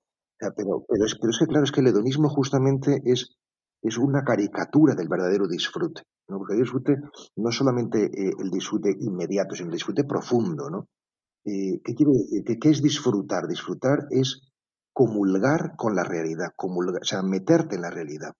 [0.56, 3.36] pero, es, pero es que, claro, es que el hedonismo justamente es,
[3.82, 6.38] es una caricatura del verdadero disfrute, ¿no?
[6.38, 6.96] Porque el disfrute
[7.36, 10.88] no solamente el disfrute inmediato, sino el disfrute profundo, ¿no?
[11.44, 12.44] ¿qué, quiero decir?
[12.58, 13.46] ¿Qué, es disfrutar?
[13.46, 14.50] Disfrutar es
[14.92, 18.34] comulgar con la realidad, comulgar, o sea, meterte en la realidad,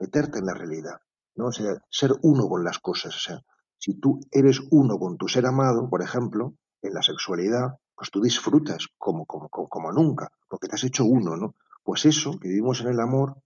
[0.00, 1.00] meterte en la realidad,
[1.36, 1.46] ¿no?
[1.46, 3.40] O sea, ser uno con las cosas, o sea,
[3.78, 8.20] si tú eres uno con tu ser amado, por ejemplo, en la sexualidad, pues tú
[8.20, 11.54] disfrutas como, como, como, nunca, porque te has hecho uno, ¿no?
[11.82, 13.36] Pues eso, que vivimos en el amor,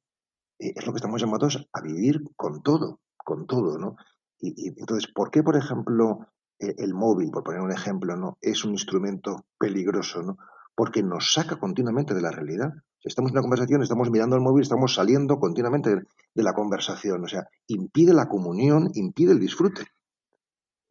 [0.59, 3.96] eh, es lo que estamos llamados a vivir con todo, con todo, ¿no?
[4.40, 6.26] Y, entonces, ¿por qué, por ejemplo,
[6.59, 8.38] e, el móvil, por poner un ejemplo, ¿no?
[8.40, 10.38] Es un instrumento peligroso, ¿no?
[10.74, 12.72] Porque nos saca continuamente de la realidad.
[13.03, 15.91] Estamos en una conversación, estamos mirando el móvil, estamos saliendo continuamente
[16.35, 17.25] de la conversación.
[17.25, 19.87] O sea, impide la comunión, impide el disfrute.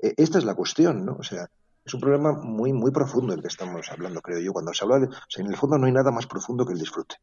[0.02, 1.18] E, esta es la cuestión, ¿no?
[1.20, 1.48] O sea,
[1.86, 4.54] es un problema muy, muy profundo el que estamos hablando, creo yo.
[4.54, 5.08] Cuando se habla de.
[5.08, 7.16] O sea, en el fondo no hay nada más profundo que el disfrute.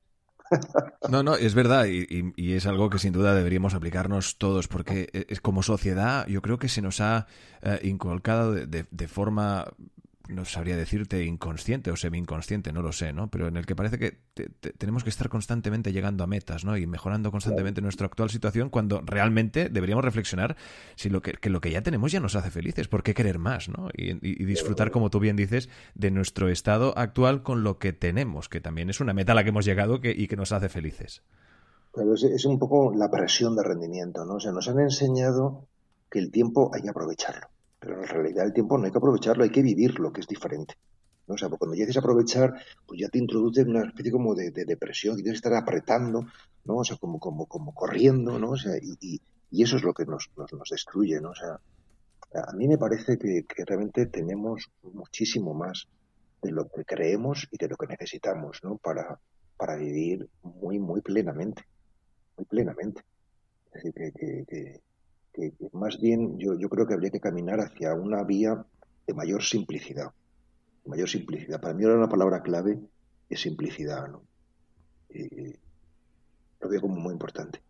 [1.11, 5.27] No, no, es verdad y, es algo que sin duda deberíamos aplicarnos todos porque e,
[5.29, 7.27] es, como sociedad yo creo que se nos ha
[7.62, 9.66] eh, inculcado de, forma
[10.28, 13.30] no sabría decirte inconsciente o semi-inconsciente, no lo sé, ¿no?
[13.30, 14.18] Pero en el que parece que
[14.78, 16.76] tenemos que estar constantemente llegando a metas, ¿no?
[16.76, 20.56] Y mejorando constantemente nuestra actual situación cuando realmente deberíamos reflexionar
[20.96, 23.68] si lo que, lo que ya tenemos ya nos hace felices, ¿por qué querer más,
[23.68, 23.88] ¿no?
[23.94, 24.14] Y,
[24.46, 28.90] disfrutar, como tú bien dices, de nuestro estado actual con lo que tenemos, que también
[28.90, 31.22] es una meta a la que hemos llegado que, y que nos hace felices.
[31.94, 34.34] Pero es, es un poco la presión de rendimiento, ¿no?
[34.34, 35.66] O sea, nos han enseñado
[36.10, 37.48] que el tiempo hay que aprovecharlo
[37.87, 40.75] pero en realidad el tiempo no hay que aprovecharlo, hay que vivirlo, que es diferente.
[41.29, 41.35] ¿no?
[41.35, 42.53] O sea, cuando ya dices aprovechar,
[42.85, 46.27] pues ya te introduce en una especie como de, depresión, y tienes que estar apretando,
[46.64, 46.77] ¿no?
[46.79, 48.51] O sea, como, como, como corriendo, ¿no?
[48.51, 49.20] O sea, y,
[49.51, 51.31] y, eso es lo que nos, nos, nos, destruye, ¿no?
[51.31, 51.61] O sea,
[52.35, 55.87] a mí me parece que, que, realmente tenemos muchísimo más
[56.42, 58.79] de lo que creemos y de lo que necesitamos, ¿no?
[58.79, 59.20] Para,
[59.57, 61.62] para vivir muy, muy plenamente,
[62.37, 63.03] muy plenamente.
[63.72, 64.81] Es decir, que, que,
[65.72, 68.64] más bien yo, yo creo que habría que caminar hacia una vía
[69.07, 70.12] de mayor simplicidad.
[70.85, 71.61] mayor simplicidad.
[71.61, 72.79] Para mí ahora una palabra clave
[73.29, 74.09] es simplicidad.
[74.09, 74.22] ¿no?
[76.61, 77.61] lo veo como muy importante.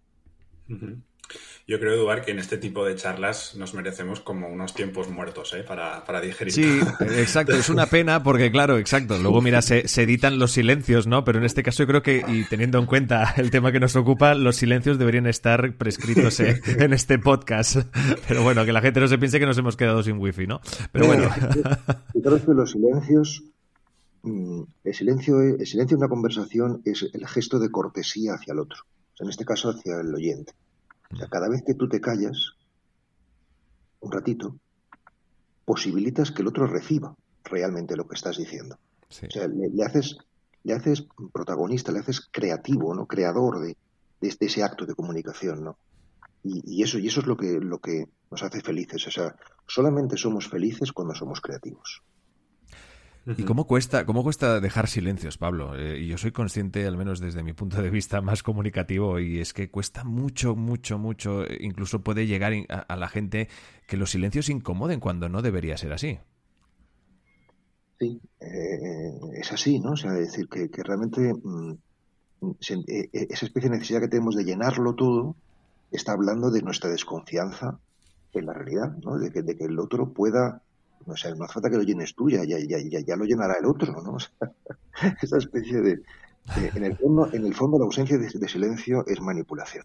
[1.69, 5.53] Yo creo, Eduard, que en este tipo de charlas nos merecemos como unos tiempos muertos
[5.53, 5.65] ¿eh?
[5.65, 6.53] para, para digerir.
[6.53, 7.57] Sí, exacto.
[7.57, 9.19] Es una pena porque, claro, exacto.
[9.19, 11.25] Luego, mira, se, editan los silencios, ¿no?
[11.25, 13.97] Pero en este caso yo creo que, y teniendo en cuenta el tema que nos
[13.97, 16.61] ocupa, los silencios deberían estar prescritos ¿eh?
[16.79, 17.79] en este podcast.
[18.29, 20.61] Pero bueno, que la gente no se piense que nos hemos quedado sin wifi, ¿no?
[20.93, 21.29] Pero bueno.
[22.15, 23.43] Yo creo que los silencios
[24.23, 28.61] mm, el silencio, el silencio en una conversación es el gesto de cortesía hacia el
[28.61, 28.85] otro,
[29.19, 30.53] en este caso hacia el oyente.
[31.13, 32.55] O sea, cada vez que tú te callas
[34.01, 34.57] un ratito,
[35.65, 37.15] posibilitas que el otro reciba
[37.45, 38.79] realmente lo que estás diciendo.
[39.09, 40.19] O sea, le, haces,
[40.65, 43.07] le haces protagonista, le haces creativo, ¿no?
[43.07, 43.77] Creador de,
[44.21, 45.79] de, ese acto de comunicación, ¿no?
[46.43, 49.05] Y, eso, y eso es lo que, lo que nos hace felices.
[49.09, 49.35] O sea,
[49.67, 52.03] solamente somos felices cuando somos creativos.
[53.27, 55.77] ¿Y cómo cuesta, cómo cuesta dejar silencios, Pablo?
[55.77, 59.53] Eh, yo soy consciente, al menos desde mi punto de vista más comunicativo, y es
[59.53, 61.45] que cuesta mucho, mucho, mucho.
[61.45, 63.49] Eh, incluso puede llegar a, la gente
[63.89, 66.21] que los silencios incomoden cuando no debería ser así.
[67.99, 69.93] Sí, eh, es así, ¿no?
[69.93, 71.73] O sea, decir que, realmente mm,
[72.61, 75.35] esa especie de necesidad que tenemos de llenarlo todo
[75.91, 77.81] está hablando de nuestra desconfianza
[78.35, 79.19] en la realidad, ¿no?
[79.19, 80.63] De que, de que el otro pueda
[81.05, 83.55] o sea, no hace falta que lo llenes tú, ya, ya, ya, ya lo llenará
[83.59, 84.17] el otro, ¿no?
[85.23, 86.03] esa especie de,
[86.57, 89.85] en, el fondo, en el fondo la ausencia de, silencio es manipulación.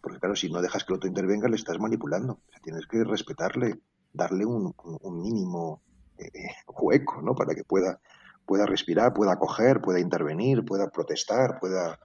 [0.00, 2.34] Porque claro, si no dejas que el otro intervenga, le estás manipulando.
[2.34, 3.78] O sea, tienes que respetarle,
[4.12, 4.74] darle un,
[5.22, 5.82] mínimo
[6.18, 6.30] eh,
[6.66, 7.34] hueco, ¿no?
[7.34, 8.00] Para que pueda,
[8.44, 12.00] pueda respirar, pueda coger, pueda intervenir, pueda protestar, pueda,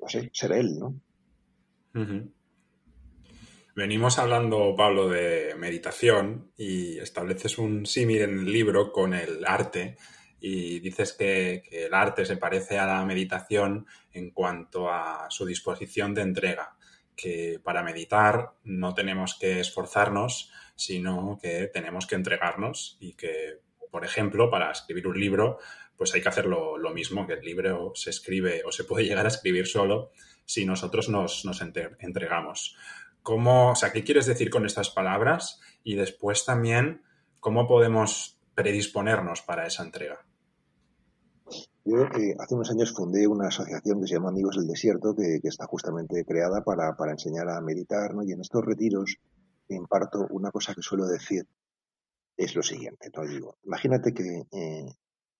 [0.00, 0.94] no sé, ser él, ¿no?
[3.76, 9.96] Venimos hablando, Pablo, de meditación y estableces un símil en el libro con el arte
[10.38, 16.14] y dices que, el arte se parece a la meditación en cuanto a su disposición
[16.14, 16.76] de entrega,
[17.16, 23.58] que para meditar no tenemos que esforzarnos, sino que tenemos que entregarnos y que,
[23.90, 25.58] por ejemplo, para escribir un libro,
[25.96, 29.24] pues hay que hacerlo lo mismo, que el libro se escribe o se puede llegar
[29.24, 30.12] a escribir solo
[30.44, 32.76] si nosotros nos, nos entregamos.
[33.24, 35.58] ¿Cómo, o sea, qué quieres decir con estas palabras?
[35.82, 37.02] Y después también,
[37.40, 40.24] ¿cómo podemos predisponernos para esa entrega?
[41.86, 45.40] Yo eh, hace unos años fundé una asociación que se llama Amigos del Desierto, que,
[45.42, 48.22] está justamente creada para, enseñar a meditar, ¿no?
[48.22, 49.16] Y en estos retiros
[49.68, 51.48] imparto una cosa que suelo decir,
[52.36, 53.26] es lo siguiente, ¿no?
[53.26, 54.86] Digo, imagínate que eh,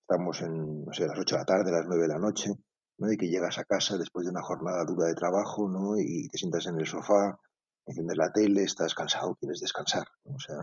[0.00, 2.50] estamos en, no sé, las 8 de la tarde, las 9 de la noche,
[2.98, 3.12] ¿no?
[3.12, 5.98] Y que llegas a casa después de una jornada dura de trabajo, ¿no?
[5.98, 7.38] Y te sientas en el sofá,
[7.86, 10.62] enciendes la tele, estás cansado, quieres descansar, O sea,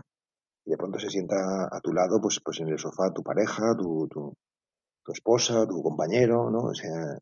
[0.64, 3.76] y de pronto se sienta a tu lado, pues, pues en el sofá tu pareja,
[3.76, 4.34] tu, tu,
[5.04, 6.64] tu esposa, tu compañero, ¿no?
[6.64, 7.18] O sea,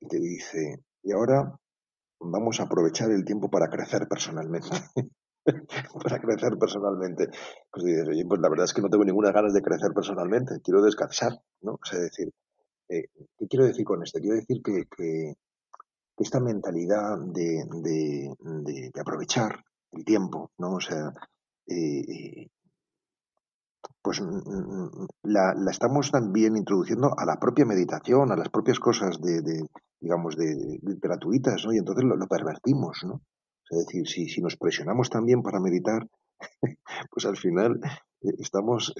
[0.00, 1.58] y te dice, y ahora
[2.20, 4.68] vamos a aprovechar el tiempo para crecer personalmente.
[6.02, 7.28] para crecer personalmente.
[7.70, 10.60] Pues dices, oye, pues la verdad es que no tengo ninguna ganas de crecer personalmente,
[10.62, 11.32] quiero descansar,
[11.62, 11.72] ¿no?
[11.72, 12.32] O sea, decir,
[12.88, 13.08] eh,
[13.38, 14.18] ¿qué quiero decir con esto?
[14.18, 15.34] Quiero decir que, que,
[16.18, 20.74] esta mentalidad de, de, aprovechar el tiempo, ¿no?
[20.74, 21.12] O sea,
[21.66, 22.50] eh, eh
[24.02, 29.20] pues mm, mm, la, estamos también introduciendo a la propia meditación, a las propias cosas
[29.20, 29.66] de, de
[30.00, 31.72] digamos, de, gratuitas, ¿no?
[31.72, 33.20] Y entonces lo, pervertimos, ¿no?
[33.70, 36.06] Es decir, si, si nos presionamos también para meditar,
[37.10, 37.80] pues al final
[38.22, 38.94] eh, estamos,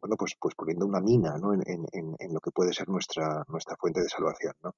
[0.00, 1.52] bueno, pues, pues poniendo una mina, ¿no?
[1.52, 4.72] En, en, en, lo que puede ser nuestra, nuestra fuente de salvación, ¿no?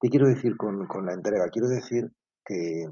[0.00, 1.48] ¿Qué quiero decir con, la entrega?
[1.50, 2.12] Quiero decir
[2.44, 2.88] que,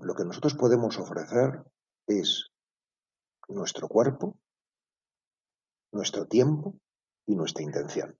[0.00, 1.62] lo que nosotros podemos ofrecer
[2.08, 2.48] es
[3.48, 4.36] nuestro cuerpo,
[5.92, 6.74] nuestro tiempo
[7.26, 8.18] y nuestra intención.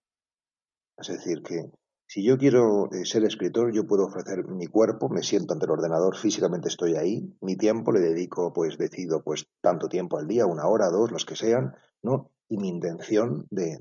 [0.97, 1.71] Es decir, que
[2.09, 5.73] si yo quiero eh, ser escritor, yo puedo ofrecer mi cuerpo, me siento ante el
[5.73, 10.47] ordenador, físicamente estoy ahí, mi tiempo le dedico, pues decido, pues tanto tiempo al día,
[10.47, 12.31] una hora, dos, los que sean, ¿no?
[12.49, 13.79] Y mi intención de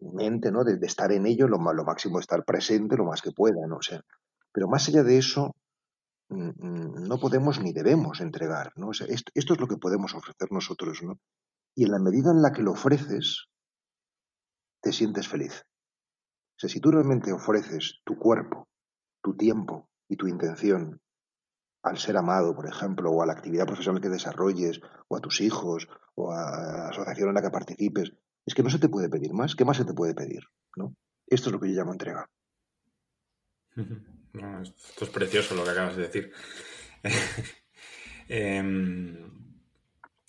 [0.00, 0.64] mente, ¿no?
[0.64, 3.76] De, estar en ello, lo, lo máximo, estar presente lo más que pueda, ¿no?
[3.76, 3.80] O
[4.52, 5.54] pero más allá de eso,
[6.28, 8.90] no podemos ni debemos entregar, ¿no?
[8.90, 11.20] esto, es lo que podemos ofrecer nosotros, ¿no?
[11.74, 13.46] Y en la medida en la que lo ofreces,
[14.80, 15.62] te sientes feliz.
[16.62, 18.66] O si tú realmente ofreces tu cuerpo,
[19.22, 21.00] tu tiempo y tu intención
[21.82, 25.40] al ser amado, por ejemplo, o a la actividad profesional que desarrolles, o a tus
[25.40, 28.12] hijos, o a la asociación en la que participes,
[28.46, 29.54] es que no se te puede pedir más.
[29.54, 30.44] ¿Qué más se te puede pedir?
[30.76, 30.94] ¿no?
[31.26, 32.26] Esto es lo que yo llamo entrega
[34.62, 36.32] esto es precioso lo que acabas de decir.
[38.28, 39.16] Em,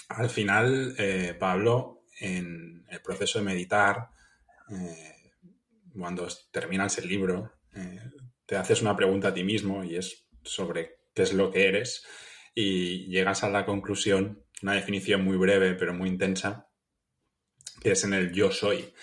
[0.09, 4.11] al final, eh, Pablo, en el proceso de meditar,
[4.69, 5.31] eh,
[5.99, 7.99] cuando terminas el libro, eh,
[8.45, 12.05] te haces una pregunta a ti mismo y es sobre qué es lo que eres
[12.53, 16.66] y llegas a la conclusión, una definición muy breve pero muy intensa,
[17.87, 18.93] que es en el yo soy.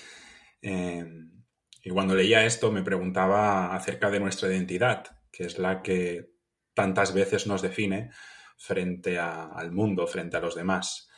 [0.60, 1.42] Em,
[1.82, 6.32] y cuando leía esto me preguntaba acerca de nuestra identidad, que es la que
[6.74, 8.10] tantas veces nos define
[8.58, 11.08] frente al mundo, frente a los demás.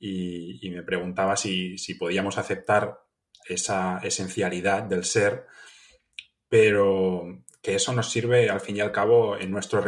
[0.00, 2.98] Y, me preguntaba si, podíamos aceptar
[3.48, 5.46] esa esencialidad del ser,
[6.48, 9.80] pero que eso nos sirve al fin y al cabo en nuestro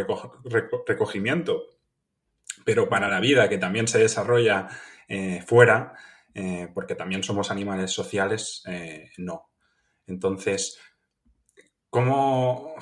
[0.87, 1.64] recogimiento.
[2.64, 4.68] Pero para la vida, que también se desarrolla
[5.09, 5.97] eh, fuera,
[6.35, 9.51] eh, porque también somos animales sociales, eh, no.
[10.07, 10.79] Entonces,
[11.88, 12.75] ¿cómo,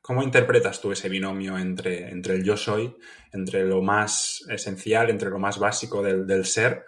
[0.00, 2.96] ¿cómo interpretas tú ese binomio entre, entre el yo soy,
[3.30, 6.86] entre lo más esencial, entre lo más básico del, ser,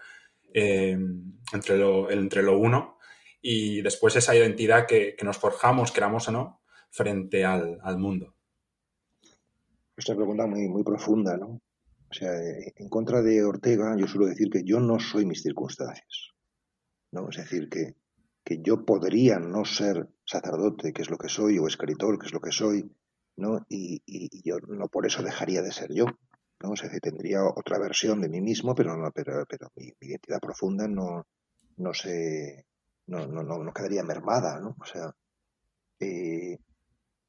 [0.55, 0.99] eh,
[1.53, 2.99] entre, lo, entre lo uno,
[3.43, 8.35] y después esa identidad que, nos forjamos, queramos o no, frente al, mundo?
[9.97, 11.61] Esta pregunta muy, muy profunda, ¿no?
[12.11, 12.33] O sea,
[12.77, 16.31] en contra de Ortega, yo suelo decir que yo no soy mis circunstancias.
[17.13, 17.29] ¿no?
[17.31, 17.95] Es decir, que
[18.45, 22.33] que yo podría no ser sacerdote, que es lo que soy, o escritor, que es
[22.33, 22.91] lo que soy,
[23.37, 23.65] ¿no?
[23.69, 24.03] Y,
[24.43, 26.07] yo no por eso dejaría de ser yo,
[26.61, 26.71] ¿no?
[26.71, 30.89] O sea, tendría otra versión de mí mismo, pero no, pero, pero mi, identidad profunda
[30.89, 31.27] no,
[31.77, 32.67] no se,
[33.07, 34.77] no, no, no, quedaría mermada, ¿no?
[34.81, 35.15] O sea,
[36.01, 36.59] eh,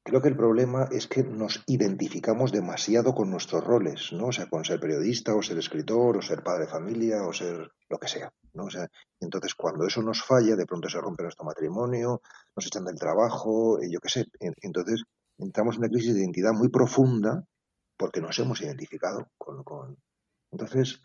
[0.04, 4.26] Creo que el problema es que nos identificamos demasiado con nuestros roles, ¿no?
[4.26, 7.70] O sea, con ser periodista, o ser escritor, o ser padre de familia, o ser
[7.88, 8.64] lo que sea, ¿no?
[8.64, 8.88] O sea,
[9.20, 12.20] entonces cuando eso nos falla, de pronto se rompe nuestro matrimonio,
[12.56, 14.26] nos echan del trabajo, eh, yo qué sé.
[14.40, 15.04] Entonces
[15.38, 17.44] entramos en una crisis de identidad muy profunda
[17.96, 19.96] porque nos hemos identificado con...
[20.50, 21.00] Entonces,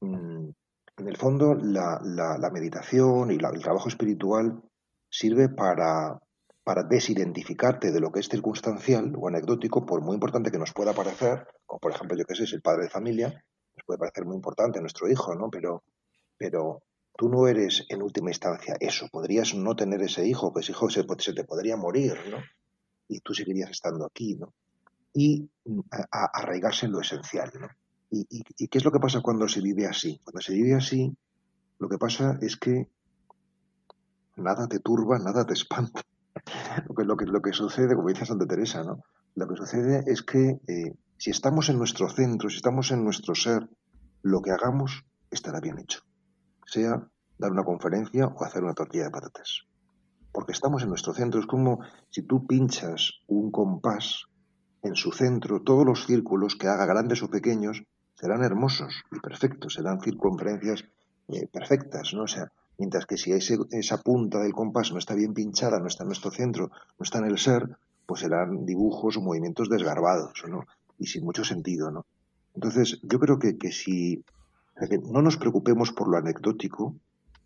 [0.00, 0.48] mm,
[0.96, 4.62] en el fondo, la, la, meditación y el trabajo espiritual
[5.10, 6.18] sirve para,
[6.64, 10.92] para desidentificarte de lo que es circunstancial o anecdótico, por muy importante que nos pueda
[10.92, 14.24] parecer, como por ejemplo, yo que sé, es el padre de familia, nos puede parecer
[14.24, 15.50] muy importante nuestro hijo, ¿no?
[15.50, 15.82] Pero,
[16.36, 16.82] pero
[17.16, 19.08] tú no eres en última instancia eso.
[19.10, 22.38] Podrías no tener ese hijo, que ese hijo se, se te podría morir, ¿no?
[23.08, 24.52] Y tú seguirías estando aquí, ¿no?
[25.14, 25.50] y
[26.10, 27.52] arraigarse en lo esencial.
[27.60, 27.68] ¿no?
[28.10, 30.20] ¿Y, qué es lo que pasa cuando se vive así?
[30.24, 31.14] Cuando se vive así,
[31.78, 32.88] lo que pasa es que
[34.36, 36.02] nada te turba, nada te espanta.
[36.88, 39.02] Lo, que, lo, que, lo que sucede, como dice Santa Teresa, ¿no?
[39.34, 43.34] lo que sucede es que eh, si estamos en nuestro centro, si estamos en nuestro
[43.34, 43.68] ser,
[44.22, 46.00] lo que hagamos estará bien hecho.
[46.66, 47.08] Sea
[47.38, 49.62] dar una conferencia o hacer una tortilla de patatas.
[50.32, 51.40] Porque estamos en nuestro centro.
[51.40, 54.24] Es como si tú pinchas un compás
[54.82, 57.82] en su centro, todos los círculos que haga grandes o pequeños
[58.14, 60.84] serán hermosos y perfectos, serán circunferencias
[61.28, 62.24] eh, perfectas, ¿no?
[62.24, 62.52] O sea,
[62.82, 66.30] mientras que si esa punta del compás no está bien pinchada, no está en nuestro
[66.30, 67.62] centro, no está en el ser,
[68.06, 70.64] pues serán dibujos o movimientos desgarbados, ¿no?
[70.98, 72.06] Y sin mucho sentido, ¿no?
[72.54, 74.24] Entonces, yo creo que, que si
[75.14, 76.96] no nos preocupemos por lo anecdótico,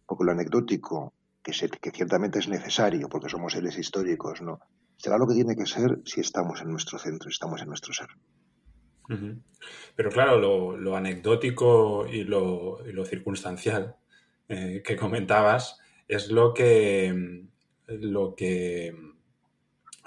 [0.07, 1.13] porque lo anecdótico,
[1.43, 4.59] que, que ciertamente es necesario, porque somos seres históricos, ¿no?
[4.97, 7.93] será lo que tiene que ser si estamos en nuestro centro, si estamos en nuestro
[7.93, 8.09] ser.
[9.95, 13.97] Pero claro, lo, anecdótico y lo, circunstancial
[14.49, 17.45] eh, que comentabas es lo que,
[17.87, 18.95] lo que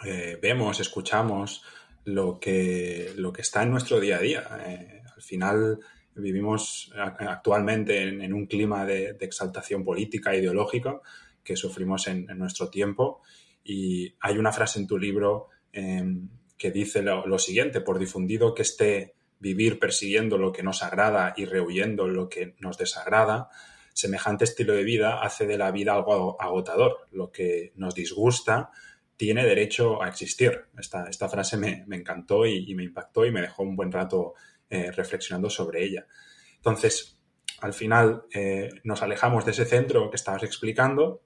[0.05, 1.63] eh, vemos, escuchamos,
[2.05, 4.47] lo que, lo que está en nuestro día a día.
[4.65, 5.79] Eh, al final
[6.15, 10.99] vivimos actualmente en, un clima de, exaltación política, ideológica,
[11.43, 13.21] que sufrimos en nuestro tiempo
[13.63, 18.63] y hay una frase en tu libro em, que dice lo, siguiente, por difundido que
[18.63, 23.49] esté vivir persiguiendo lo que nos agrada y rehuyendo lo que nos desagrada,
[23.93, 27.07] semejante estilo de vida hace de la vida algo agotador.
[27.11, 28.71] Lo que nos disgusta
[29.17, 30.67] tiene derecho a existir.
[30.77, 34.33] Esta, esta frase me, encantó y, me impactó y me dejó un buen rato
[34.69, 36.07] eh, reflexionando sobre ella.
[36.55, 37.19] Entonces,
[37.61, 41.21] al final eh, nos alejamos de ese centro que estabas explicando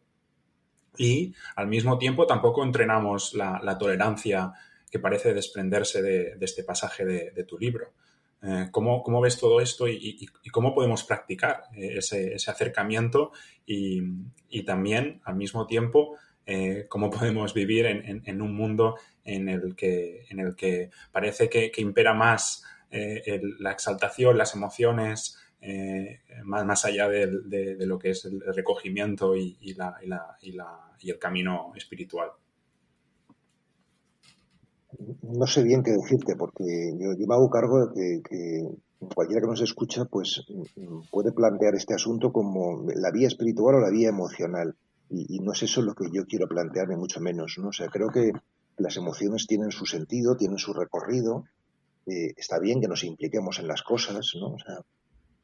[0.98, 4.54] y al mismo tiempo tampoco entrenamos la, tolerancia
[4.90, 7.94] que parece desprenderse de, este pasaje de, tu libro.
[8.46, 13.32] Eh, ¿cómo, ves todo esto y, cómo podemos practicar eh, ese, acercamiento
[13.66, 14.02] y,
[14.66, 20.42] también al mismo tiempo eh, cómo podemos vivir en, un mundo en el que, en
[20.42, 25.40] el que parece que, impera más la exaltación, las emociones,
[26.44, 32.30] más, más, allá de, lo que es el recogimiento y, el camino espiritual.
[35.22, 38.68] No sé bien qué decirte, porque yo, me hago cargo de que,
[39.14, 40.44] cualquiera que nos escucha pues
[41.12, 44.76] puede plantear este asunto como la vía espiritual o la vía emocional.
[45.10, 47.58] Y, no es eso lo que yo quiero plantear, ni mucho menos.
[47.60, 47.70] ¿no?
[47.70, 48.32] O sea, creo que
[48.78, 51.46] las emociones tienen su sentido, tienen su recorrido.
[52.06, 54.54] Eh, está bien que nos impliquemos en las cosas, ¿no?
[54.54, 54.80] O sea,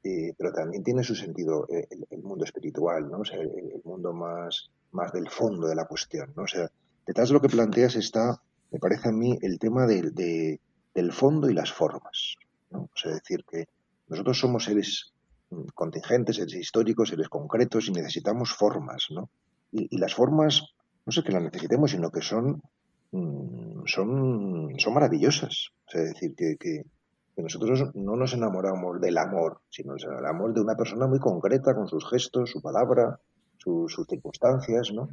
[0.03, 3.19] eh, pero también tiene su sentido eh, el, mundo espiritual, ¿no?
[3.19, 6.43] O sea, el, mundo más, más del fondo de la cuestión, ¿no?
[6.43, 6.69] O sea,
[7.05, 8.41] detrás de lo que planteas está,
[8.71, 10.59] me parece a mí, el tema de,
[10.93, 12.35] del fondo y las formas,
[12.71, 12.89] ¿no?
[13.05, 13.67] O decir que
[14.07, 15.13] nosotros somos seres
[15.49, 19.29] mm, contingentes, seres históricos, seres concretos y necesitamos formas, ¿no?
[19.71, 20.63] Y, las formas,
[21.05, 22.61] no sé que las necesitemos, sino que son,
[23.11, 25.69] mm, son, son maravillosas.
[25.87, 26.83] O sea, decir que, que
[27.41, 31.87] nosotros no nos enamoramos del amor, sino nos enamoramos de una persona muy concreta, con
[31.87, 33.19] sus gestos, su palabra,
[33.57, 35.09] sus circunstancias, ¿no?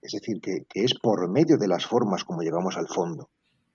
[0.00, 3.30] Es decir, que, es por medio de las formas como llegamos al fondo.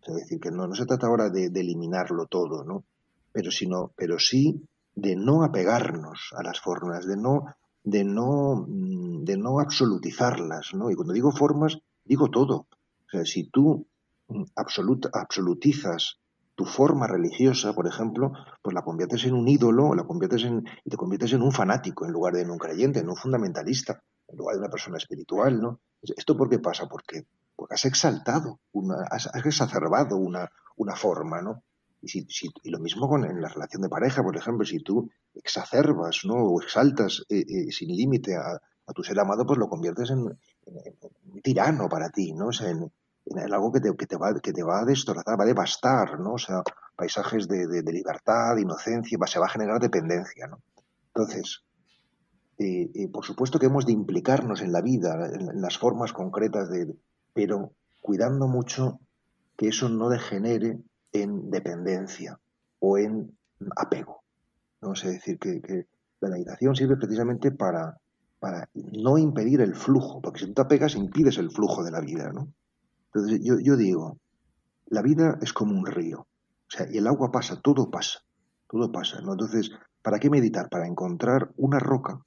[0.06, 2.84] Es decir, que no, se trata ahora de, eliminarlo todo, ¿no?
[3.32, 4.62] Pero, sino, pero sí
[4.96, 7.46] de no apegarnos a las formas, de no,
[7.84, 10.90] de no, mm, de no absolutizarlas, ¿no?
[10.90, 12.68] Y cuando digo formas, digo todo.
[13.06, 13.86] O sea, si tú
[14.28, 16.20] mm, absolutizas
[16.58, 18.32] tu forma religiosa, por ejemplo,
[18.64, 22.04] pues la conviertes en un ídolo, la conviertes en, y te conviertes en un fanático
[22.04, 25.62] en lugar de en un creyente, en un fundamentalista, en lugar de una persona espiritual,
[25.62, 25.80] ¿no?
[26.02, 26.88] ¿Esto por qué pasa?
[26.88, 27.26] Porque,
[27.56, 31.64] porque has exaltado, una, has, exacerbado una, una forma, ¿no?
[32.02, 36.22] Y, si, lo mismo con en la relación de pareja, por ejemplo, si tú exacerbas,
[36.26, 36.36] ¿no?
[36.36, 38.60] O exaltas eh, eh, sin límite a,
[38.94, 42.48] tu ser amado, pues lo conviertes en, un tirano para ti, ¿no?
[42.48, 42.90] O sea, en,
[43.26, 46.20] en algo que te, que te, va, que te va a destrozar, va a devastar,
[46.20, 46.34] ¿no?
[46.34, 46.62] O sea,
[46.96, 50.62] paisajes de, de, libertad, inocencia, se va a generar dependencia, ¿no?
[51.08, 51.64] Entonces,
[52.60, 56.70] eh, eh, por supuesto que hemos de implicarnos en la vida, en, las formas concretas
[56.70, 56.96] de,
[57.34, 59.00] pero cuidando mucho
[59.56, 60.80] que eso no degenere
[61.12, 62.40] en dependencia
[62.80, 63.38] o en
[63.76, 64.24] apego.
[64.82, 64.94] ¿no?
[64.94, 65.86] Es decir, que,
[66.20, 68.00] la meditación sirve precisamente para,
[68.40, 72.02] para no impedir el flujo, porque si tú te apegas impides el flujo de la
[72.02, 72.52] vida, ¿no?
[73.14, 74.18] Entonces yo, digo,
[74.88, 76.22] la vida es como un río.
[76.22, 78.20] O sea, y el agua pasa, todo pasa,
[78.68, 79.34] todo pasa, ¿no?
[79.34, 80.70] Entonces, ¿para qué meditar?
[80.70, 82.20] Para encontrar una roca,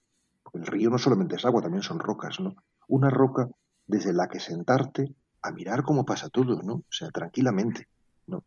[0.54, 2.56] el río no solamente es agua, también son rocas, ¿no?
[2.88, 3.48] Una roca
[3.86, 6.74] desde la que sentarte a mirar cómo pasa todo, ¿no?
[6.74, 7.88] O sea, tranquilamente,
[8.26, 8.44] ¿no?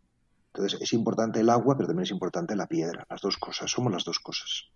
[0.53, 3.91] Entonces es importante el agua, pero también es importante la piedra, las dos cosas, somos
[3.91, 4.69] las dos cosas.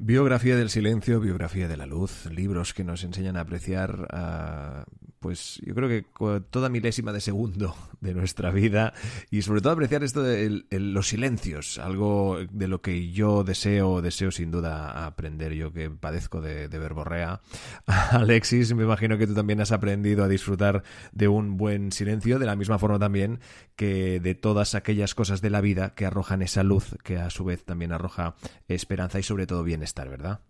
[0.00, 4.84] Biografía del silencio, biografía de la luz, libros que nos enseñan a apreciar, ah,
[5.18, 6.04] pues yo creo que
[6.50, 8.94] toda milésima de segundo de nuestra vida
[9.28, 14.30] y sobre todo apreciar esto de los silencios, algo de lo que yo deseo, deseo
[14.30, 17.40] sin duda aprender, yo que padezco de, de verborrea.
[18.12, 22.46] Alexis, me imagino que tú también has aprendido a disfrutar de un buen silencio, de
[22.46, 23.40] la misma forma también
[23.74, 27.44] que de todas aquellas cosas de la vida que arrojan esa luz, que a su
[27.44, 28.36] vez también arroja
[28.68, 30.40] esperanza y sobre todo bienestar estar, ¿verdad?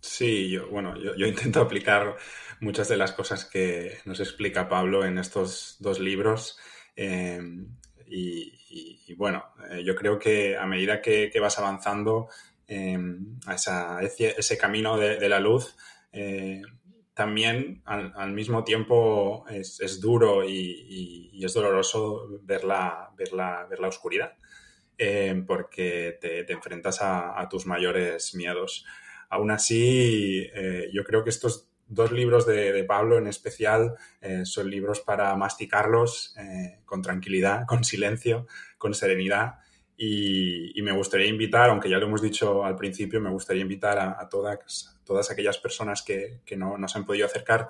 [0.00, 2.16] Sí, yo, bueno, yo, intento aplicar
[2.60, 6.58] muchas de las cosas que nos explica Pablo en estos dos libros.
[6.94, 7.40] Eh,
[8.08, 12.28] y, bueno, eh, yo creo que a medida que, vas avanzando
[12.68, 12.98] eh,
[13.46, 15.76] a ese, camino de, la luz,
[17.14, 23.88] también al, mismo tiempo es, duro y, es doloroso ver la, ver la, ver la
[23.88, 24.36] oscuridad.
[24.98, 28.86] Eh, porque te, enfrentas a, tus mayores miedos.
[29.28, 34.70] Aún así, eh, yo creo que estos dos libros de, Pablo en especial eh, son
[34.70, 36.34] libros para masticarlos
[36.84, 38.46] con tranquilidad, con silencio,
[38.78, 39.56] con serenidad.
[39.98, 44.28] Y, me gustaría invitar, aunque ya lo hemos dicho al principio, me gustaría invitar a,
[44.28, 47.68] todas, todas aquellas personas que, no nos han podido acercar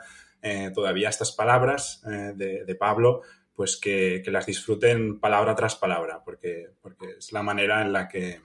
[0.74, 3.22] todavía a estas palabras de Pablo,
[3.56, 8.40] pues que, las disfruten palabra tras palabra, porque, porque es la manera en la que,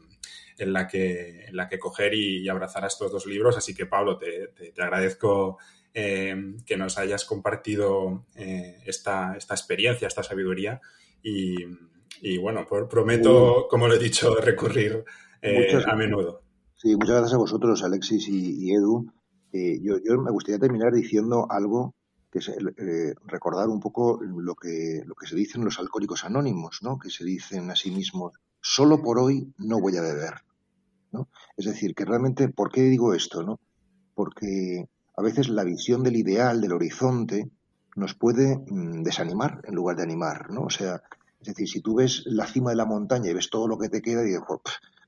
[0.58, 3.58] en la que, en la que coger y, abrazar a estos dos libros.
[3.58, 5.58] Así que, Pablo, te, agradezco
[5.94, 10.80] eh, que nos hayas compartido eh, esta, esta, experiencia, esta sabiduría.
[11.22, 11.58] Y,
[12.38, 15.04] bueno, prometo, como lo he dicho, recurrir
[15.42, 16.42] eh, a menudo.
[16.78, 19.12] Sí, muchas gracias a vosotros, Alexis y, Edu.
[19.52, 21.96] yo, yo me gustaría terminar diciendo algo
[22.32, 26.80] que es eh, recordar un poco lo que, lo que se dicen los alcohólicos anónimos,
[26.82, 26.98] ¿no?
[26.98, 30.36] que se dicen a sí mismos, solo por hoy no voy a beber.
[31.12, 31.28] ¿no?
[31.58, 33.44] Es decir, que realmente, ¿por qué digo esto?
[33.44, 33.60] No?
[34.16, 37.52] Porque a veces la visión del ideal, del horizonte,
[37.98, 40.50] nos puede mm, desanimar en lugar de animar.
[40.50, 40.62] ¿no?
[40.62, 41.04] O sea,
[41.42, 43.90] es decir, si tú ves la cima de la montaña y ves todo lo que
[43.90, 44.44] te queda, y dices,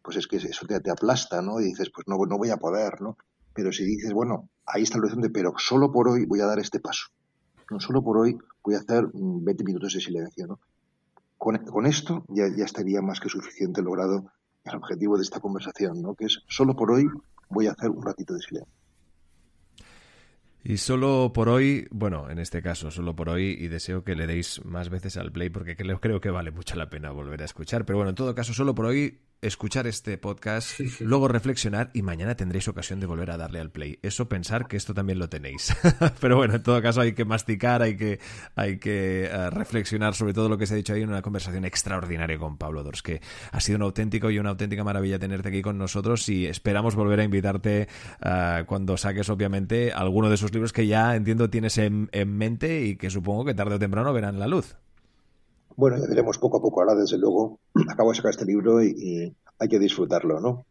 [0.02, 1.62] pues es que eso te, te aplasta, ¿no?
[1.62, 3.18] Y dices, pues no, no voy a poder, ¿no?
[3.54, 6.60] Pero si dices, bueno, ahí está el horizonte, pero solo por hoy voy a dar
[6.60, 7.08] este paso.
[7.70, 10.47] No solo por hoy voy a hacer 20 minutos de silencio.
[10.47, 10.60] ¿no?
[11.38, 14.32] Con, esto ya, ya, estaría más que suficiente logrado
[14.64, 16.16] el objetivo de esta conversación, ¿no?
[16.16, 17.06] que es solo por hoy
[17.49, 18.74] voy a hacer un ratito de silencio.
[20.66, 24.28] Y solo por hoy, bueno, en este caso, solo por hoy, y deseo que le
[24.28, 27.45] deis más veces al play porque creo, creo que vale mucho la pena volver a
[27.45, 27.86] escuchar.
[27.86, 32.36] Pero bueno, en todo caso, solo por hoy escuchar este podcast, luego reflexionar y mañana
[32.36, 34.00] tendréis ocasión de volver a darle al play.
[34.02, 35.76] Eso pensar que esto también lo tenéis.
[36.22, 38.20] Pero bueno, en todo caso hay que masticar, hay que,
[38.56, 41.66] hay que uh, reflexionar sobre todo lo que se ha dicho ahí en una conversación
[41.66, 43.22] extraordinaria con Pablo Dors, que
[43.52, 47.20] ha sido un auténtico y una auténtica maravilla tenerte aquí con nosotros y esperamos volver
[47.20, 47.88] a invitarte
[48.24, 52.82] uh, cuando saques obviamente alguno de esos libros que ya entiendo tienes en, en mente
[52.82, 54.76] y que supongo que tarde o temprano verán la luz.
[55.76, 56.82] Bueno, ya veremos poco a poco.
[56.82, 57.60] Ahora, desde luego,
[57.90, 60.66] acabo de sacar este libro y, hay que disfrutarlo, ¿no?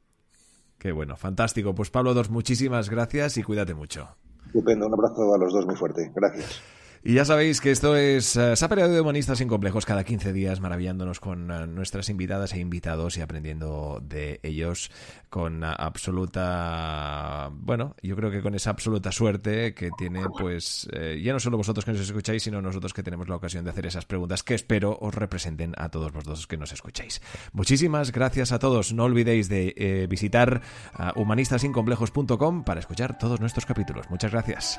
[0.78, 1.74] Qué bueno, fantástico.
[1.74, 4.08] Pues Pablo Dos, muchísimas gracias y cuídate mucho.
[4.46, 6.10] Estupendo, un abrazo a los dos muy fuerte.
[6.14, 6.60] Gracias.
[7.04, 11.18] Y ya sabéis que esto es uh, de Humanistas sin Complejos cada 15 días, maravillándonos
[11.18, 14.92] con uh, nuestras invitadas e invitados y aprendiendo de ellos
[15.28, 21.20] con uh, absoluta, bueno, yo creo que con esa absoluta suerte que tiene, pues, eh,
[21.20, 23.86] ya no solo vosotros que nos escucháis, sino nosotros que tenemos la ocasión de hacer
[23.86, 27.20] esas preguntas que espero os representen a todos vosotros que nos escucháis.
[27.52, 28.92] Muchísimas gracias a todos.
[28.92, 30.62] No olvidéis de eh, visitar
[31.16, 34.08] humanistasincomplejos.com para escuchar todos nuestros capítulos.
[34.08, 34.78] Muchas gracias.